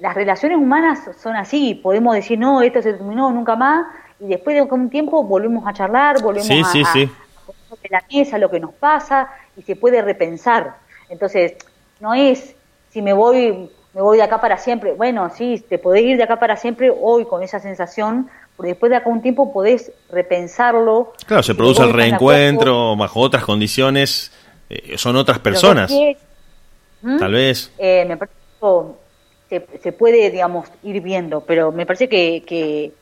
[0.00, 3.86] las relaciones humanas son así, podemos decir, no, esto se terminó nunca más,
[4.20, 7.10] y después de un tiempo volvemos a charlar, volvemos Sí, a, sí, sí.
[7.48, 10.74] a poner la mesa lo que nos pasa, y se puede repensar.
[11.08, 11.54] Entonces,
[12.00, 12.54] no es,
[12.90, 16.24] si me voy, me voy de acá para siempre, bueno, sí, te podés ir de
[16.24, 21.12] acá para siempre hoy con esa sensación, pero después de acá un tiempo podés repensarlo.
[21.26, 24.32] Claro, se produce el reencuentro bajo otras condiciones,
[24.70, 25.92] eh, son otras personas,
[27.02, 27.18] ¿Mm?
[27.18, 27.72] tal vez.
[27.78, 28.36] Eh, me parece
[29.48, 32.92] que se, se puede, digamos, ir viendo, pero me parece que, que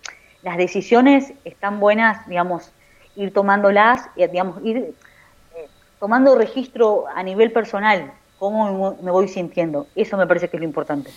[0.43, 2.71] las decisiones están buenas, digamos,
[3.17, 5.67] ir tomándolas, digamos, ir eh,
[5.99, 9.87] tomando registro a nivel personal, cómo me voy sintiendo.
[9.95, 11.11] Eso me parece que es lo importante.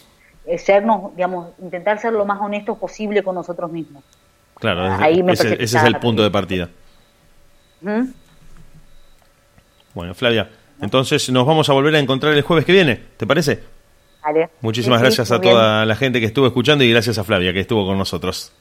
[0.45, 4.03] Eh, sernos, digamos, intentar ser lo más honestos posible con nosotros mismos.
[4.55, 6.69] Claro, ese, Ahí me ese- es el punto de partida.
[7.81, 8.03] ¿Mm?
[9.93, 10.49] Bueno, Flavia,
[10.81, 13.63] entonces nos vamos a volver a encontrar el jueves que viene, ¿te parece?
[14.23, 14.49] Vale.
[14.61, 15.53] Muchísimas Sí, sí, gracias a bien.
[15.53, 18.51] toda la gente que estuvo escuchando y gracias a Flavia que estuvo con nosotros.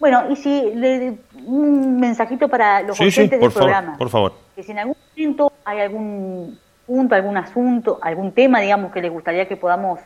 [0.00, 1.14] Bueno, y si le,
[1.46, 3.96] un mensajito para los Sí, oyentes del favor, programa.
[3.96, 4.34] por favor.
[4.54, 9.10] que si en algún momento hay algún punto, algún asunto, algún tema, digamos, que les
[9.10, 10.00] gustaría que podamos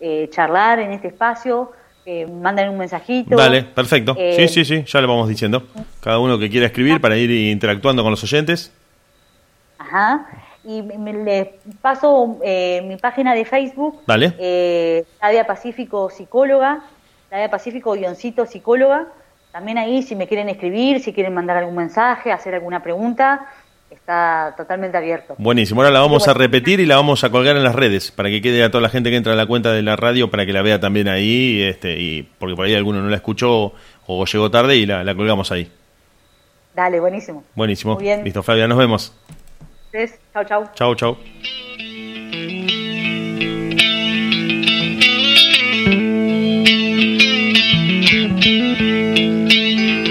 [0.00, 1.72] eh, charlar en este espacio,
[2.04, 3.34] que manden un mensajito.
[3.36, 4.14] Dale, perfecto.
[4.18, 5.62] Eh, sí, sí, sí, ya lo vamos diciendo.
[6.00, 8.72] Cada uno que quiera escribir para ir interactuando con los oyentes.
[9.78, 10.26] Ajá.
[10.64, 11.48] Y me- les
[11.82, 14.00] paso eh, mi página de Facebook.
[14.06, 14.32] Dale.
[14.38, 16.80] Eh, Nadia Pacífico Psicóloga.
[17.30, 19.06] Nadia Pacífico guioncito psicóloga.
[19.52, 23.46] También ahí, si me quieren escribir, si quieren mandar algún mensaje, hacer alguna pregunta,
[23.94, 25.34] está totalmente abierto.
[25.38, 28.28] Buenísimo, ahora la vamos a repetir y la vamos a colgar en las redes para
[28.28, 30.46] que quede a toda la gente que entra a la cuenta de la radio para
[30.46, 33.72] que la vea también ahí, este, y porque por ahí alguno no la escuchó
[34.06, 35.70] o llegó tarde y la, la colgamos ahí.
[36.74, 37.44] Dale, buenísimo.
[37.54, 37.94] Buenísimo.
[37.94, 38.24] Muy bien.
[38.24, 39.12] Listo, Flavia, nos vemos.
[39.92, 40.70] Entonces, chau, chau.
[40.74, 41.16] Chau, chau.
[48.44, 50.03] Thank